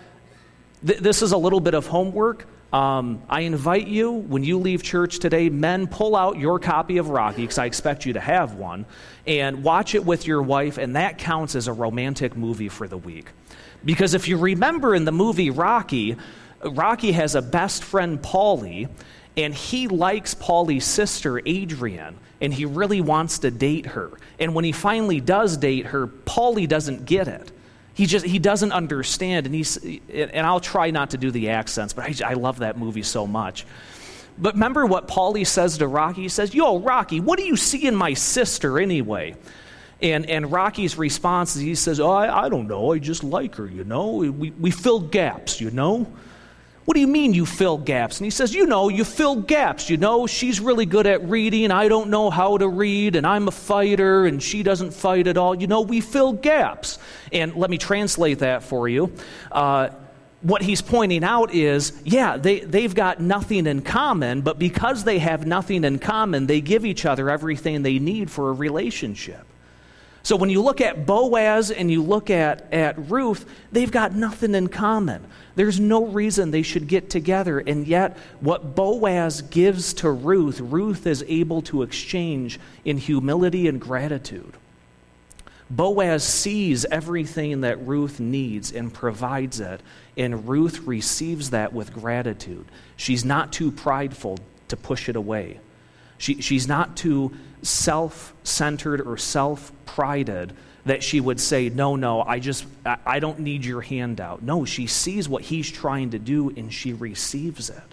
Th- 0.85 0.99
this 0.99 1.21
is 1.21 1.31
a 1.31 1.37
little 1.37 1.61
bit 1.61 1.73
of 1.73 1.87
homework. 1.87 2.45
Um, 2.73 3.21
I 3.29 3.41
invite 3.41 3.87
you, 3.87 4.11
when 4.11 4.43
you 4.43 4.57
leave 4.57 4.83
church 4.83 5.19
today, 5.19 5.47
men, 5.47 5.87
pull 5.87 6.17
out 6.17 6.37
your 6.37 6.59
copy 6.59 6.97
of 6.97 7.07
Rocky, 7.09 7.43
because 7.43 7.57
I 7.57 7.65
expect 7.65 8.05
you 8.05 8.11
to 8.13 8.19
have 8.19 8.55
one, 8.55 8.85
and 9.25 9.63
watch 9.63 9.95
it 9.95 10.03
with 10.03 10.27
your 10.27 10.41
wife, 10.41 10.77
and 10.77 10.97
that 10.97 11.17
counts 11.17 11.55
as 11.55 11.69
a 11.69 11.73
romantic 11.73 12.35
movie 12.35 12.67
for 12.67 12.85
the 12.89 12.97
week. 12.97 13.27
Because 13.87 14.13
if 14.13 14.27
you 14.27 14.37
remember 14.37 14.93
in 14.93 15.05
the 15.05 15.11
movie 15.11 15.49
Rocky, 15.49 16.17
Rocky 16.63 17.13
has 17.13 17.33
a 17.33 17.41
best 17.41 17.83
friend, 17.83 18.21
Paulie, 18.21 18.89
and 19.35 19.55
he 19.55 19.87
likes 19.87 20.35
Paulie's 20.35 20.85
sister, 20.85 21.41
Adrian, 21.45 22.17
and 22.41 22.53
he 22.53 22.65
really 22.65 23.01
wants 23.01 23.39
to 23.39 23.49
date 23.49 23.87
her. 23.87 24.11
And 24.39 24.53
when 24.53 24.65
he 24.65 24.73
finally 24.73 25.21
does 25.21 25.57
date 25.57 25.87
her, 25.87 26.05
Paulie 26.07 26.67
doesn't 26.67 27.05
get 27.05 27.27
it 27.27 27.51
he 27.93 28.05
just 28.05 28.23
he 28.23 28.37
doesn't 28.37 28.73
understand 28.73 29.47
and 29.47 29.55
he's 29.55 29.77
and 30.13 30.45
i'll 30.45 30.59
try 30.59 30.91
not 30.91 31.09
to 31.09 31.17
do 31.17 31.31
the 31.31 31.49
accents 31.49 31.93
but 31.93 32.21
i, 32.21 32.29
I 32.29 32.33
love 32.33 32.59
that 32.59 32.77
movie 32.77 33.01
so 33.01 33.25
much 33.25 33.65
But 34.37 34.53
remember 34.53 34.85
what 34.85 35.07
Paulie 35.07 35.47
says 35.47 35.79
to 35.79 35.87
Rocky? 35.87 36.21
He 36.21 36.29
says, 36.29 36.53
Yo, 36.53 36.79
Rocky, 36.79 37.19
what 37.19 37.39
do 37.39 37.45
you 37.45 37.55
see 37.55 37.87
in 37.87 37.95
my 37.95 38.13
sister 38.13 38.79
anyway? 38.79 39.35
And, 40.01 40.29
and 40.29 40.51
Rocky's 40.51 40.97
response 40.97 41.55
is 41.55 41.61
he 41.61 41.75
says, 41.75 41.99
Oh, 41.99 42.11
I, 42.11 42.45
I 42.45 42.49
don't 42.49 42.67
know. 42.67 42.93
I 42.93 42.99
just 42.99 43.23
like 43.23 43.55
her, 43.55 43.67
you 43.67 43.83
know? 43.83 44.15
We, 44.15 44.51
we 44.51 44.71
fill 44.71 44.99
gaps, 44.99 45.59
you 45.59 45.71
know? 45.71 46.11
What 46.85 46.93
do 46.93 47.01
you 47.01 47.07
mean 47.07 47.33
you 47.33 47.45
fill 47.45 47.77
gaps? 47.77 48.19
And 48.19 48.25
he 48.25 48.29
says, 48.29 48.53
You 48.53 48.65
know, 48.65 48.89
you 48.89 49.03
fill 49.03 49.35
gaps. 49.35 49.89
You 49.89 49.97
know, 49.97 50.27
she's 50.27 50.59
really 50.59 50.85
good 50.85 51.07
at 51.07 51.27
reading. 51.27 51.71
I 51.71 51.87
don't 51.87 52.09
know 52.09 52.29
how 52.29 52.57
to 52.57 52.67
read, 52.67 53.15
and 53.15 53.25
I'm 53.25 53.47
a 53.47 53.51
fighter, 53.51 54.25
and 54.25 54.41
she 54.41 54.61
doesn't 54.61 54.91
fight 54.93 55.27
at 55.27 55.35
all. 55.35 55.55
You 55.55 55.67
know, 55.67 55.81
we 55.81 55.99
fill 55.99 56.33
gaps. 56.33 56.99
And 57.33 57.55
let 57.55 57.69
me 57.69 57.77
translate 57.77 58.39
that 58.39 58.63
for 58.63 58.87
you. 58.87 59.11
Uh, 59.51 59.89
what 60.41 60.61
he's 60.61 60.83
pointing 60.83 61.23
out 61.23 61.51
is 61.53 61.99
yeah, 62.05 62.37
they, 62.37 62.59
they've 62.59 62.93
got 62.93 63.19
nothing 63.19 63.65
in 63.65 63.81
common, 63.81 64.41
but 64.41 64.59
because 64.59 65.03
they 65.03 65.17
have 65.17 65.47
nothing 65.47 65.83
in 65.83 65.97
common, 65.97 66.45
they 66.45 66.61
give 66.61 66.85
each 66.85 67.05
other 67.05 67.29
everything 67.29 67.81
they 67.81 67.97
need 67.97 68.29
for 68.29 68.49
a 68.49 68.53
relationship. 68.53 69.46
So 70.27 70.35
when 70.35 70.49
you 70.49 70.61
look 70.61 70.81
at 70.81 71.05
Boaz 71.05 71.71
and 71.71 71.89
you 71.89 72.03
look 72.03 72.29
at, 72.29 72.73
at 72.73 73.09
Ruth, 73.09 73.45
they've 73.71 73.89
got 73.89 74.13
nothing 74.13 74.55
in 74.55 74.67
common. 74.67 75.25
There's 75.55 75.79
no 75.79 76.05
reason 76.05 76.51
they 76.51 76.63
should 76.63 76.89
get 76.89 77.09
together. 77.09 77.59
And 77.59 77.87
yet, 77.87 78.17
what 78.41 78.75
Boaz 78.75 79.41
gives 79.41 79.93
to 79.93 80.11
Ruth, 80.11 80.59
Ruth 80.59 81.07
is 81.07 81.23
able 81.29 81.61
to 81.61 81.81
exchange 81.81 82.59
in 82.83 82.97
humility 82.97 83.69
and 83.69 83.79
gratitude. 83.79 84.57
Boaz 85.69 86.25
sees 86.25 86.83
everything 86.83 87.61
that 87.61 87.87
Ruth 87.87 88.19
needs 88.19 88.73
and 88.73 88.93
provides 88.93 89.61
it, 89.61 89.79
and 90.17 90.45
Ruth 90.45 90.79
receives 90.81 91.51
that 91.51 91.71
with 91.71 91.93
gratitude. 91.93 92.65
She's 92.97 93.23
not 93.23 93.53
too 93.53 93.71
prideful 93.71 94.39
to 94.67 94.75
push 94.75 95.07
it 95.07 95.15
away. 95.15 95.61
She, 96.17 96.41
she's 96.41 96.67
not 96.67 96.97
too 96.97 97.31
self 97.61 98.33
centered 98.43 99.01
or 99.01 99.17
self 99.17 99.71
prided 99.85 100.53
that 100.85 101.03
she 101.03 101.19
would 101.19 101.39
say, 101.39 101.69
No, 101.69 101.95
no, 101.95 102.21
I 102.21 102.39
just, 102.39 102.65
I, 102.85 103.19
don't 103.19 103.39
need 103.39 103.65
your 103.65 103.81
handout. 103.81 104.41
No, 104.41 104.65
she 104.65 104.87
sees 104.87 105.29
what 105.29 105.43
he's 105.43 105.69
trying 105.69 106.11
to 106.11 106.19
do 106.19 106.49
and 106.49 106.73
she 106.73 106.93
receives 106.93 107.69
it. 107.69 107.83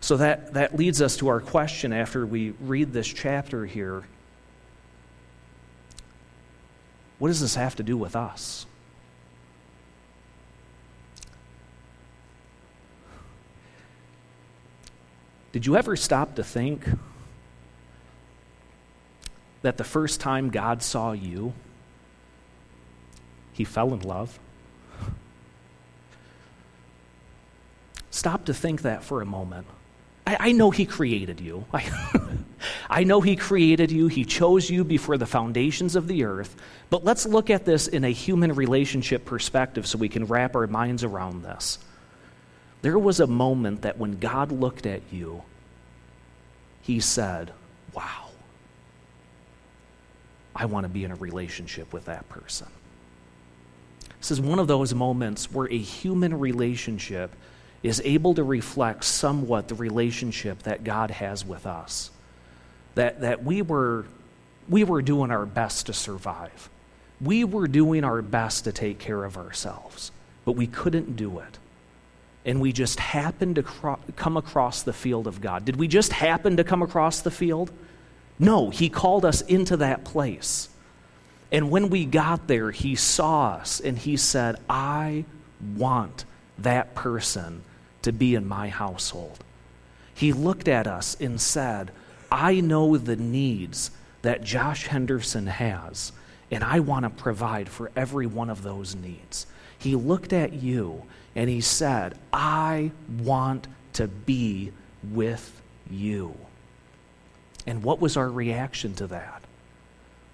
So 0.00 0.16
that, 0.16 0.54
that 0.54 0.76
leads 0.76 1.02
us 1.02 1.16
to 1.18 1.28
our 1.28 1.40
question 1.40 1.92
after 1.92 2.24
we 2.24 2.50
read 2.60 2.92
this 2.92 3.06
chapter 3.06 3.66
here. 3.66 4.04
What 7.18 7.28
does 7.28 7.40
this 7.40 7.54
have 7.54 7.76
to 7.76 7.82
do 7.82 7.96
with 7.98 8.16
us? 8.16 8.66
Did 15.52 15.66
you 15.66 15.76
ever 15.76 15.96
stop 15.96 16.36
to 16.36 16.44
think 16.44 16.84
that 19.62 19.76
the 19.76 19.84
first 19.84 20.20
time 20.20 20.50
God 20.50 20.82
saw 20.82 21.12
you, 21.12 21.52
he 23.52 23.64
fell 23.64 23.92
in 23.92 24.00
love? 24.00 24.38
Stop 28.10 28.46
to 28.46 28.54
think 28.54 28.82
that 28.82 29.02
for 29.04 29.22
a 29.22 29.26
moment. 29.26 29.66
I, 30.26 30.36
I 30.40 30.52
know 30.52 30.70
he 30.70 30.86
created 30.86 31.40
you. 31.40 31.64
I, 31.72 31.90
I 32.90 33.04
know 33.04 33.20
he 33.20 33.36
created 33.36 33.90
you. 33.90 34.08
He 34.08 34.24
chose 34.24 34.70
you 34.70 34.84
before 34.84 35.16
the 35.16 35.26
foundations 35.26 35.96
of 35.96 36.06
the 36.06 36.24
earth. 36.24 36.54
But 36.90 37.04
let's 37.04 37.26
look 37.26 37.50
at 37.50 37.64
this 37.64 37.88
in 37.88 38.04
a 38.04 38.10
human 38.10 38.54
relationship 38.54 39.24
perspective 39.24 39.86
so 39.86 39.98
we 39.98 40.08
can 40.08 40.26
wrap 40.26 40.54
our 40.54 40.66
minds 40.66 41.02
around 41.02 41.42
this. 41.42 41.78
There 42.82 42.98
was 42.98 43.20
a 43.20 43.26
moment 43.26 43.82
that 43.82 43.98
when 43.98 44.18
God 44.18 44.52
looked 44.52 44.86
at 44.86 45.02
you, 45.10 45.42
he 46.82 47.00
said, 47.00 47.52
Wow, 47.92 48.28
I 50.54 50.66
want 50.66 50.84
to 50.84 50.88
be 50.88 51.04
in 51.04 51.10
a 51.10 51.16
relationship 51.16 51.92
with 51.92 52.06
that 52.06 52.28
person. 52.28 52.68
This 54.18 54.30
is 54.30 54.40
one 54.40 54.58
of 54.58 54.68
those 54.68 54.94
moments 54.94 55.50
where 55.50 55.66
a 55.70 55.78
human 55.78 56.38
relationship 56.38 57.34
is 57.82 58.00
able 58.04 58.34
to 58.34 58.44
reflect 58.44 59.04
somewhat 59.04 59.68
the 59.68 59.74
relationship 59.74 60.62
that 60.64 60.84
God 60.84 61.10
has 61.10 61.44
with 61.44 61.66
us. 61.66 62.10
That, 62.94 63.20
that 63.22 63.42
we, 63.42 63.62
were, 63.62 64.04
we 64.68 64.84
were 64.84 65.00
doing 65.00 65.30
our 65.30 65.46
best 65.46 65.86
to 65.86 65.92
survive. 65.92 66.68
We 67.20 67.44
were 67.44 67.66
doing 67.66 68.04
our 68.04 68.20
best 68.20 68.64
to 68.64 68.72
take 68.72 68.98
care 68.98 69.24
of 69.24 69.38
ourselves, 69.38 70.12
but 70.44 70.52
we 70.52 70.66
couldn't 70.66 71.16
do 71.16 71.38
it 71.38 71.58
and 72.44 72.60
we 72.60 72.72
just 72.72 72.98
happened 72.98 73.56
to 73.56 73.62
cro- 73.62 73.98
come 74.16 74.36
across 74.36 74.82
the 74.82 74.92
field 74.92 75.26
of 75.26 75.40
God. 75.40 75.64
Did 75.64 75.76
we 75.76 75.88
just 75.88 76.12
happen 76.12 76.56
to 76.56 76.64
come 76.64 76.82
across 76.82 77.20
the 77.20 77.30
field? 77.30 77.70
No, 78.38 78.70
He 78.70 78.88
called 78.88 79.24
us 79.24 79.42
into 79.42 79.76
that 79.78 80.04
place. 80.04 80.68
And 81.52 81.70
when 81.70 81.90
we 81.90 82.06
got 82.06 82.46
there, 82.46 82.70
He 82.70 82.94
saw 82.94 83.54
us 83.54 83.80
and 83.80 83.98
He 83.98 84.16
said, 84.16 84.56
I 84.68 85.24
want 85.76 86.24
that 86.58 86.94
person 86.94 87.62
to 88.02 88.12
be 88.12 88.34
in 88.34 88.46
my 88.46 88.68
household. 88.68 89.44
He 90.14 90.32
looked 90.32 90.68
at 90.68 90.86
us 90.86 91.16
and 91.20 91.40
said, 91.40 91.90
I 92.32 92.60
know 92.60 92.96
the 92.96 93.16
needs 93.16 93.90
that 94.22 94.44
Josh 94.44 94.86
Henderson 94.86 95.46
has, 95.46 96.12
and 96.50 96.62
I 96.62 96.80
want 96.80 97.04
to 97.04 97.10
provide 97.10 97.68
for 97.68 97.90
every 97.96 98.26
one 98.26 98.50
of 98.50 98.62
those 98.62 98.94
needs. 98.94 99.46
He 99.78 99.96
looked 99.96 100.32
at 100.32 100.52
you 100.52 101.04
and 101.34 101.48
he 101.48 101.60
said, 101.60 102.18
I 102.32 102.90
want 103.18 103.68
to 103.94 104.08
be 104.08 104.72
with 105.12 105.60
you. 105.90 106.36
And 107.66 107.82
what 107.82 108.00
was 108.00 108.16
our 108.16 108.28
reaction 108.28 108.94
to 108.94 109.06
that? 109.08 109.42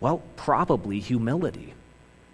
Well, 0.01 0.23
probably 0.37 1.01
humility. 1.01 1.75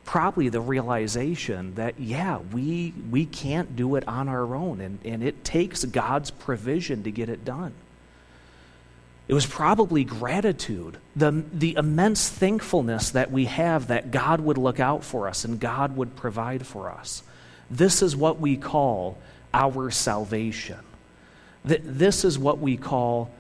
Probably 0.05 0.49
the 0.49 0.61
realization 0.61 1.77
that, 1.77 1.99
yeah, 2.01 2.39
we, 2.39 2.93
we 3.11 3.25
can't 3.25 3.77
do 3.77 3.95
it 3.95 4.07
on 4.09 4.29
our 4.29 4.55
own, 4.55 4.81
and, 4.81 4.99
and 5.05 5.23
it 5.23 5.45
takes 5.45 5.85
God's 5.85 6.31
provision 6.31 7.05
to 7.05 7.11
get 7.11 7.29
it 7.29 7.45
done. 7.45 7.73
It 9.29 9.35
was 9.35 9.47
probably 9.47 10.03
gratitude, 10.03 10.99
the, 11.15 11.45
the 11.53 11.77
immense 11.77 12.29
thankfulness 12.29 13.11
that 13.11 13.31
we 13.31 13.45
have 13.45 13.87
that 13.87 14.11
God 14.11 14.41
would 14.41 14.59
look 14.59 14.81
out 14.81 15.05
for 15.05 15.29
us 15.29 15.45
and 15.45 15.61
God 15.61 15.97
would 15.97 16.17
provide 16.17 16.67
for 16.67 16.91
us. 16.91 17.23
This 17.73 18.03
is 18.03 18.15
what 18.15 18.39
we 18.39 18.59
call 18.59 19.17
our 19.55 19.91
salvation. 19.91 20.79
This 21.65 22.25
is 22.25 22.39
what 22.39 22.59
we 22.59 22.77
call 22.77 23.31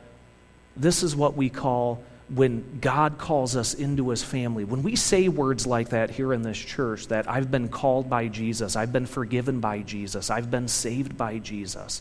this 0.74 1.02
is 1.02 1.14
what 1.14 1.36
we 1.36 1.50
call 1.50 2.02
when 2.30 2.78
God 2.80 3.18
calls 3.18 3.56
us 3.56 3.74
into 3.74 4.08
his 4.08 4.22
family. 4.22 4.64
When 4.64 4.82
we 4.82 4.96
say 4.96 5.28
words 5.28 5.66
like 5.66 5.90
that 5.90 6.08
here 6.08 6.32
in 6.32 6.40
this 6.40 6.56
church 6.56 7.08
that 7.08 7.28
I've 7.28 7.50
been 7.50 7.68
called 7.68 8.08
by 8.08 8.28
Jesus, 8.28 8.74
I've 8.74 8.90
been 8.90 9.04
forgiven 9.04 9.60
by 9.60 9.80
Jesus, 9.80 10.30
I've 10.30 10.50
been 10.50 10.66
saved 10.66 11.14
by 11.18 11.38
Jesus. 11.40 12.00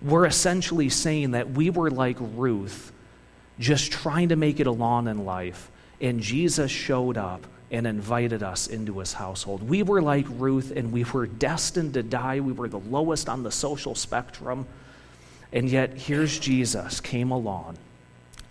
We're 0.00 0.26
essentially 0.26 0.88
saying 0.88 1.30
that 1.30 1.50
we 1.50 1.70
were 1.70 1.92
like 1.92 2.16
Ruth 2.18 2.90
just 3.60 3.92
trying 3.92 4.30
to 4.30 4.36
make 4.36 4.58
it 4.58 4.66
along 4.66 5.06
in 5.06 5.24
life 5.24 5.70
and 6.00 6.20
Jesus 6.20 6.72
showed 6.72 7.16
up 7.16 7.46
and 7.72 7.86
invited 7.86 8.42
us 8.42 8.66
into 8.66 8.98
his 8.98 9.14
household. 9.14 9.66
We 9.66 9.82
were 9.82 10.02
like 10.02 10.26
Ruth, 10.28 10.70
and 10.76 10.92
we 10.92 11.04
were 11.04 11.26
destined 11.26 11.94
to 11.94 12.02
die. 12.02 12.40
We 12.40 12.52
were 12.52 12.68
the 12.68 12.78
lowest 12.78 13.30
on 13.30 13.42
the 13.42 13.50
social 13.50 13.94
spectrum. 13.94 14.66
And 15.52 15.68
yet, 15.68 15.94
here's 15.94 16.38
Jesus 16.38 17.00
came 17.00 17.30
along 17.30 17.78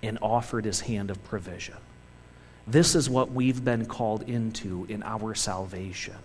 and 0.02 0.18
offered 0.24 0.66
his 0.66 0.82
hand 0.82 1.12
of 1.12 1.24
provision. 1.24 1.78
This 2.66 2.96
is 2.96 3.10
what 3.10 3.32
we've 3.32 3.64
been 3.64 3.86
called 3.86 4.24
into 4.28 4.86
in 4.90 5.04
our 5.04 5.36
salvation. 5.36 6.16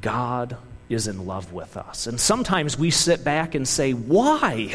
God 0.00 0.56
is 0.88 1.06
in 1.06 1.26
love 1.26 1.52
with 1.52 1.76
us. 1.76 2.08
And 2.08 2.20
sometimes 2.20 2.76
we 2.76 2.90
sit 2.90 3.22
back 3.22 3.54
and 3.54 3.66
say, 3.66 3.92
Why? 3.92 4.74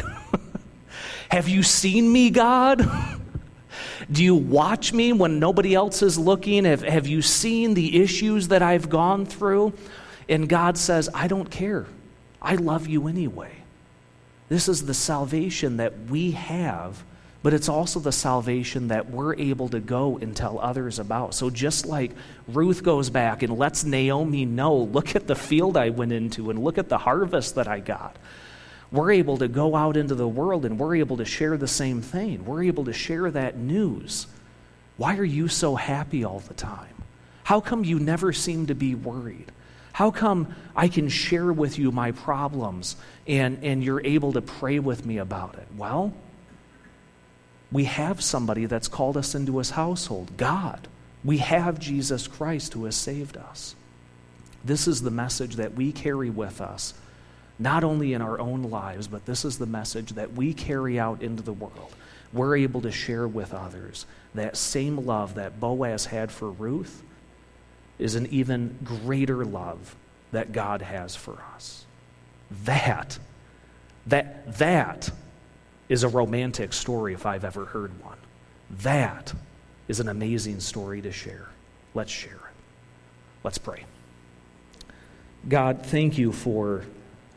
Have 1.30 1.48
you 1.48 1.62
seen 1.62 2.10
me, 2.10 2.30
God? 2.30 2.80
Do 4.10 4.24
you 4.24 4.34
watch 4.34 4.92
me 4.92 5.12
when 5.12 5.38
nobody 5.38 5.74
else 5.74 6.02
is 6.02 6.18
looking? 6.18 6.64
Have, 6.64 6.82
have 6.82 7.06
you 7.06 7.22
seen 7.22 7.74
the 7.74 8.02
issues 8.02 8.48
that 8.48 8.62
I've 8.62 8.88
gone 8.88 9.24
through? 9.24 9.72
And 10.28 10.48
God 10.48 10.76
says, 10.76 11.08
I 11.14 11.28
don't 11.28 11.50
care. 11.50 11.86
I 12.42 12.56
love 12.56 12.88
you 12.88 13.06
anyway. 13.06 13.52
This 14.48 14.68
is 14.68 14.84
the 14.84 14.94
salvation 14.94 15.76
that 15.76 16.06
we 16.08 16.32
have, 16.32 17.04
but 17.44 17.54
it's 17.54 17.68
also 17.68 18.00
the 18.00 18.10
salvation 18.10 18.88
that 18.88 19.10
we're 19.10 19.36
able 19.36 19.68
to 19.68 19.78
go 19.78 20.18
and 20.18 20.34
tell 20.34 20.58
others 20.58 20.98
about. 20.98 21.34
So 21.34 21.48
just 21.48 21.86
like 21.86 22.10
Ruth 22.48 22.82
goes 22.82 23.10
back 23.10 23.44
and 23.44 23.56
lets 23.56 23.84
Naomi 23.84 24.44
know, 24.44 24.76
look 24.76 25.14
at 25.14 25.28
the 25.28 25.36
field 25.36 25.76
I 25.76 25.90
went 25.90 26.12
into 26.12 26.50
and 26.50 26.64
look 26.64 26.78
at 26.78 26.88
the 26.88 26.98
harvest 26.98 27.54
that 27.54 27.68
I 27.68 27.78
got 27.78 28.16
we're 28.92 29.12
able 29.12 29.38
to 29.38 29.48
go 29.48 29.76
out 29.76 29.96
into 29.96 30.14
the 30.14 30.28
world 30.28 30.64
and 30.64 30.78
we're 30.78 30.96
able 30.96 31.18
to 31.18 31.24
share 31.24 31.56
the 31.56 31.68
same 31.68 32.02
thing. 32.02 32.44
We're 32.44 32.64
able 32.64 32.84
to 32.86 32.92
share 32.92 33.30
that 33.30 33.56
news. 33.56 34.26
Why 34.96 35.16
are 35.16 35.24
you 35.24 35.48
so 35.48 35.76
happy 35.76 36.24
all 36.24 36.40
the 36.40 36.54
time? 36.54 36.94
How 37.44 37.60
come 37.60 37.84
you 37.84 37.98
never 37.98 38.32
seem 38.32 38.66
to 38.66 38.74
be 38.74 38.94
worried? 38.94 39.52
How 39.92 40.10
come 40.10 40.54
I 40.74 40.88
can 40.88 41.08
share 41.08 41.52
with 41.52 41.78
you 41.78 41.92
my 41.92 42.12
problems 42.12 42.96
and, 43.26 43.62
and 43.62 43.82
you're 43.82 44.04
able 44.04 44.32
to 44.32 44.42
pray 44.42 44.78
with 44.78 45.04
me 45.04 45.18
about 45.18 45.54
it? 45.54 45.66
Well, 45.76 46.12
we 47.72 47.84
have 47.84 48.22
somebody 48.22 48.66
that's 48.66 48.88
called 48.88 49.16
us 49.16 49.34
into 49.34 49.58
his 49.58 49.70
household 49.70 50.36
God. 50.36 50.88
We 51.24 51.38
have 51.38 51.78
Jesus 51.78 52.26
Christ 52.26 52.72
who 52.72 52.84
has 52.86 52.96
saved 52.96 53.36
us. 53.36 53.74
This 54.64 54.88
is 54.88 55.02
the 55.02 55.10
message 55.10 55.56
that 55.56 55.74
we 55.74 55.92
carry 55.92 56.30
with 56.30 56.60
us, 56.60 56.94
not 57.60 57.84
only 57.84 58.14
in 58.14 58.22
our 58.22 58.40
own 58.40 58.64
lives, 58.64 59.06
but 59.06 59.26
this 59.26 59.44
is 59.44 59.58
the 59.58 59.66
message 59.66 60.12
that 60.12 60.32
we 60.32 60.54
carry 60.54 60.98
out 60.98 61.22
into 61.22 61.42
the 61.42 61.52
world. 61.52 61.94
We're 62.32 62.56
able 62.56 62.80
to 62.80 62.90
share 62.90 63.28
with 63.28 63.52
others 63.52 64.06
that 64.34 64.56
same 64.56 65.04
love 65.04 65.34
that 65.34 65.60
Boaz 65.60 66.06
had 66.06 66.32
for 66.32 66.50
Ruth 66.50 67.02
is 67.98 68.14
an 68.14 68.26
even 68.30 68.78
greater 68.82 69.44
love 69.44 69.94
that 70.32 70.52
God 70.52 70.80
has 70.80 71.14
for 71.14 71.38
us. 71.54 71.84
That, 72.64 73.18
that, 74.06 74.56
that 74.58 75.10
is 75.90 76.02
a 76.02 76.08
romantic 76.08 76.72
story 76.72 77.12
if 77.12 77.26
I've 77.26 77.44
ever 77.44 77.66
heard 77.66 78.02
one. 78.02 78.16
That 78.70 79.34
is 79.86 80.00
an 80.00 80.08
amazing 80.08 80.60
story 80.60 81.02
to 81.02 81.12
share. 81.12 81.48
Let's 81.92 82.12
share 82.12 82.32
it. 82.32 82.40
Let's 83.44 83.58
pray. 83.58 83.84
God, 85.48 85.84
thank 85.84 86.16
you 86.16 86.32
for 86.32 86.84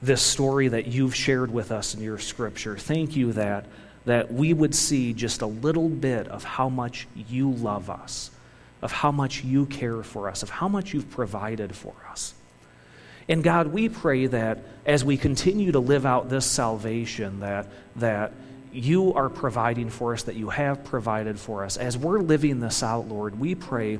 this 0.04 0.22
story 0.22 0.68
that 0.68 0.86
you've 0.88 1.16
shared 1.16 1.50
with 1.50 1.72
us 1.72 1.96
in 1.96 2.02
your 2.02 2.20
scripture. 2.20 2.78
Thank 2.78 3.16
you 3.16 3.32
that, 3.34 3.66
that 4.04 4.34
we 4.34 4.54
would 4.54 4.76
see 4.76 5.14
just 5.14 5.42
a 5.42 5.48
little 5.48 5.88
bit 5.88 6.28
of 6.28 6.44
how 6.44 6.68
much 6.68 7.08
you 7.16 7.52
love 7.52 7.90
us, 7.90 8.30
of 8.82 8.92
how 8.92 9.14
much 9.14 9.46
you 9.46 9.66
care 9.66 10.04
for 10.04 10.28
us, 10.28 10.44
of 10.44 10.50
how 10.50 10.68
much 10.68 10.94
you've 10.94 11.10
provided 11.10 11.74
for 11.74 11.94
us. 12.12 12.34
And 13.30 13.42
God, 13.42 13.68
we 13.68 13.88
pray 13.88 14.26
that 14.26 14.60
as 14.86 15.06
we 15.06 15.16
continue 15.16 15.72
to 15.72 15.80
live 15.80 16.06
out 16.06 16.30
this 16.30 16.46
salvation 16.46 17.40
that, 17.40 17.68
that 17.96 18.34
you 18.74 19.14
are 19.14 19.30
providing 19.30 19.90
for 19.90 20.12
us, 20.12 20.24
that 20.24 20.36
you 20.36 20.50
have 20.50 20.84
provided 20.84 21.40
for 21.40 21.64
us, 21.64 21.78
as 21.78 21.98
we're 21.98 22.20
living 22.20 22.60
this 22.60 22.84
out, 22.84 23.08
Lord, 23.08 23.40
we 23.40 23.56
pray 23.56 24.00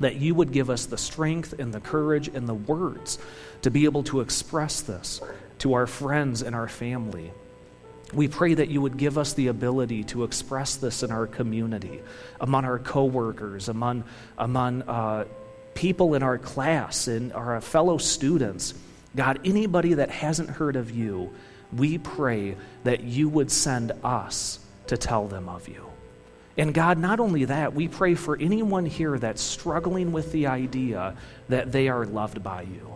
that 0.00 0.16
you 0.16 0.34
would 0.34 0.52
give 0.52 0.70
us 0.70 0.86
the 0.86 0.98
strength 0.98 1.54
and 1.58 1.72
the 1.72 1.80
courage 1.80 2.28
and 2.28 2.48
the 2.48 2.54
words 2.54 3.18
to 3.62 3.70
be 3.70 3.84
able 3.84 4.02
to 4.04 4.20
express 4.20 4.80
this 4.80 5.20
to 5.58 5.74
our 5.74 5.86
friends 5.86 6.42
and 6.42 6.54
our 6.54 6.68
family. 6.68 7.32
We 8.12 8.28
pray 8.28 8.54
that 8.54 8.68
you 8.68 8.80
would 8.80 8.96
give 8.96 9.18
us 9.18 9.32
the 9.32 9.48
ability 9.48 10.04
to 10.04 10.24
express 10.24 10.76
this 10.76 11.02
in 11.02 11.10
our 11.10 11.26
community, 11.26 12.00
among 12.40 12.64
our 12.64 12.78
coworkers, 12.78 13.68
among, 13.68 14.04
among 14.38 14.82
uh, 14.82 15.24
people 15.74 16.14
in 16.14 16.22
our 16.22 16.38
class 16.38 17.08
and 17.08 17.32
our 17.32 17.60
fellow 17.60 17.98
students. 17.98 18.74
God, 19.16 19.40
anybody 19.44 19.94
that 19.94 20.10
hasn't 20.10 20.50
heard 20.50 20.76
of 20.76 20.90
you, 20.90 21.32
we 21.72 21.98
pray 21.98 22.56
that 22.84 23.02
you 23.02 23.28
would 23.28 23.50
send 23.50 23.92
us 24.04 24.58
to 24.88 24.96
tell 24.96 25.26
them 25.26 25.48
of 25.48 25.68
you. 25.68 25.93
And 26.56 26.72
God, 26.72 26.98
not 26.98 27.18
only 27.18 27.46
that, 27.46 27.74
we 27.74 27.88
pray 27.88 28.14
for 28.14 28.36
anyone 28.38 28.86
here 28.86 29.18
that's 29.18 29.42
struggling 29.42 30.12
with 30.12 30.30
the 30.30 30.46
idea 30.46 31.16
that 31.48 31.72
they 31.72 31.88
are 31.88 32.06
loved 32.06 32.42
by 32.42 32.62
you. 32.62 32.94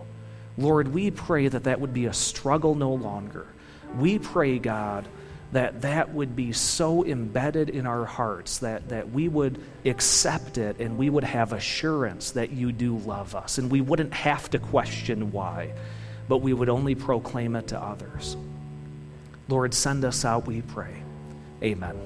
Lord, 0.56 0.88
we 0.88 1.11
pray 1.11 1.48
that 1.48 1.64
that 1.64 1.80
would 1.80 1.92
be 1.92 2.06
a 2.06 2.12
struggle 2.12 2.74
no 2.74 2.92
longer. 2.92 3.46
We 3.96 4.18
pray, 4.18 4.59
God, 4.59 5.06
that 5.52 5.82
that 5.82 6.12
would 6.12 6.36
be 6.36 6.52
so 6.52 7.04
embedded 7.04 7.70
in 7.70 7.86
our 7.86 8.04
hearts 8.04 8.59
that, 8.59 8.90
that 8.90 9.11
we 9.11 9.28
would 9.28 9.61
accept 9.84 10.59
it 10.59 10.78
and 10.78 10.98
we 10.98 11.09
would 11.09 11.24
have 11.24 11.52
assurance 11.52 12.32
that 12.32 12.50
you 12.50 12.70
do 12.70 12.98
love 12.98 13.34
us. 13.34 13.59
And 13.59 13.70
we 13.70 13.80
wouldn't 13.80 14.12
have 14.12 14.50
to 14.50 14.59
question 14.59 15.32
why, 15.32 15.72
but 16.28 16.38
we 16.38 16.52
would 16.52 16.68
only 16.68 16.94
proclaim 16.94 17.56
it 17.56 17.68
to 17.68 17.80
others. 17.80 18.36
Lord, 19.48 19.72
send 19.72 20.04
us 20.04 20.24
out, 20.24 20.46
we 20.46 20.61
pray. 20.61 21.02
Amen. 21.62 21.96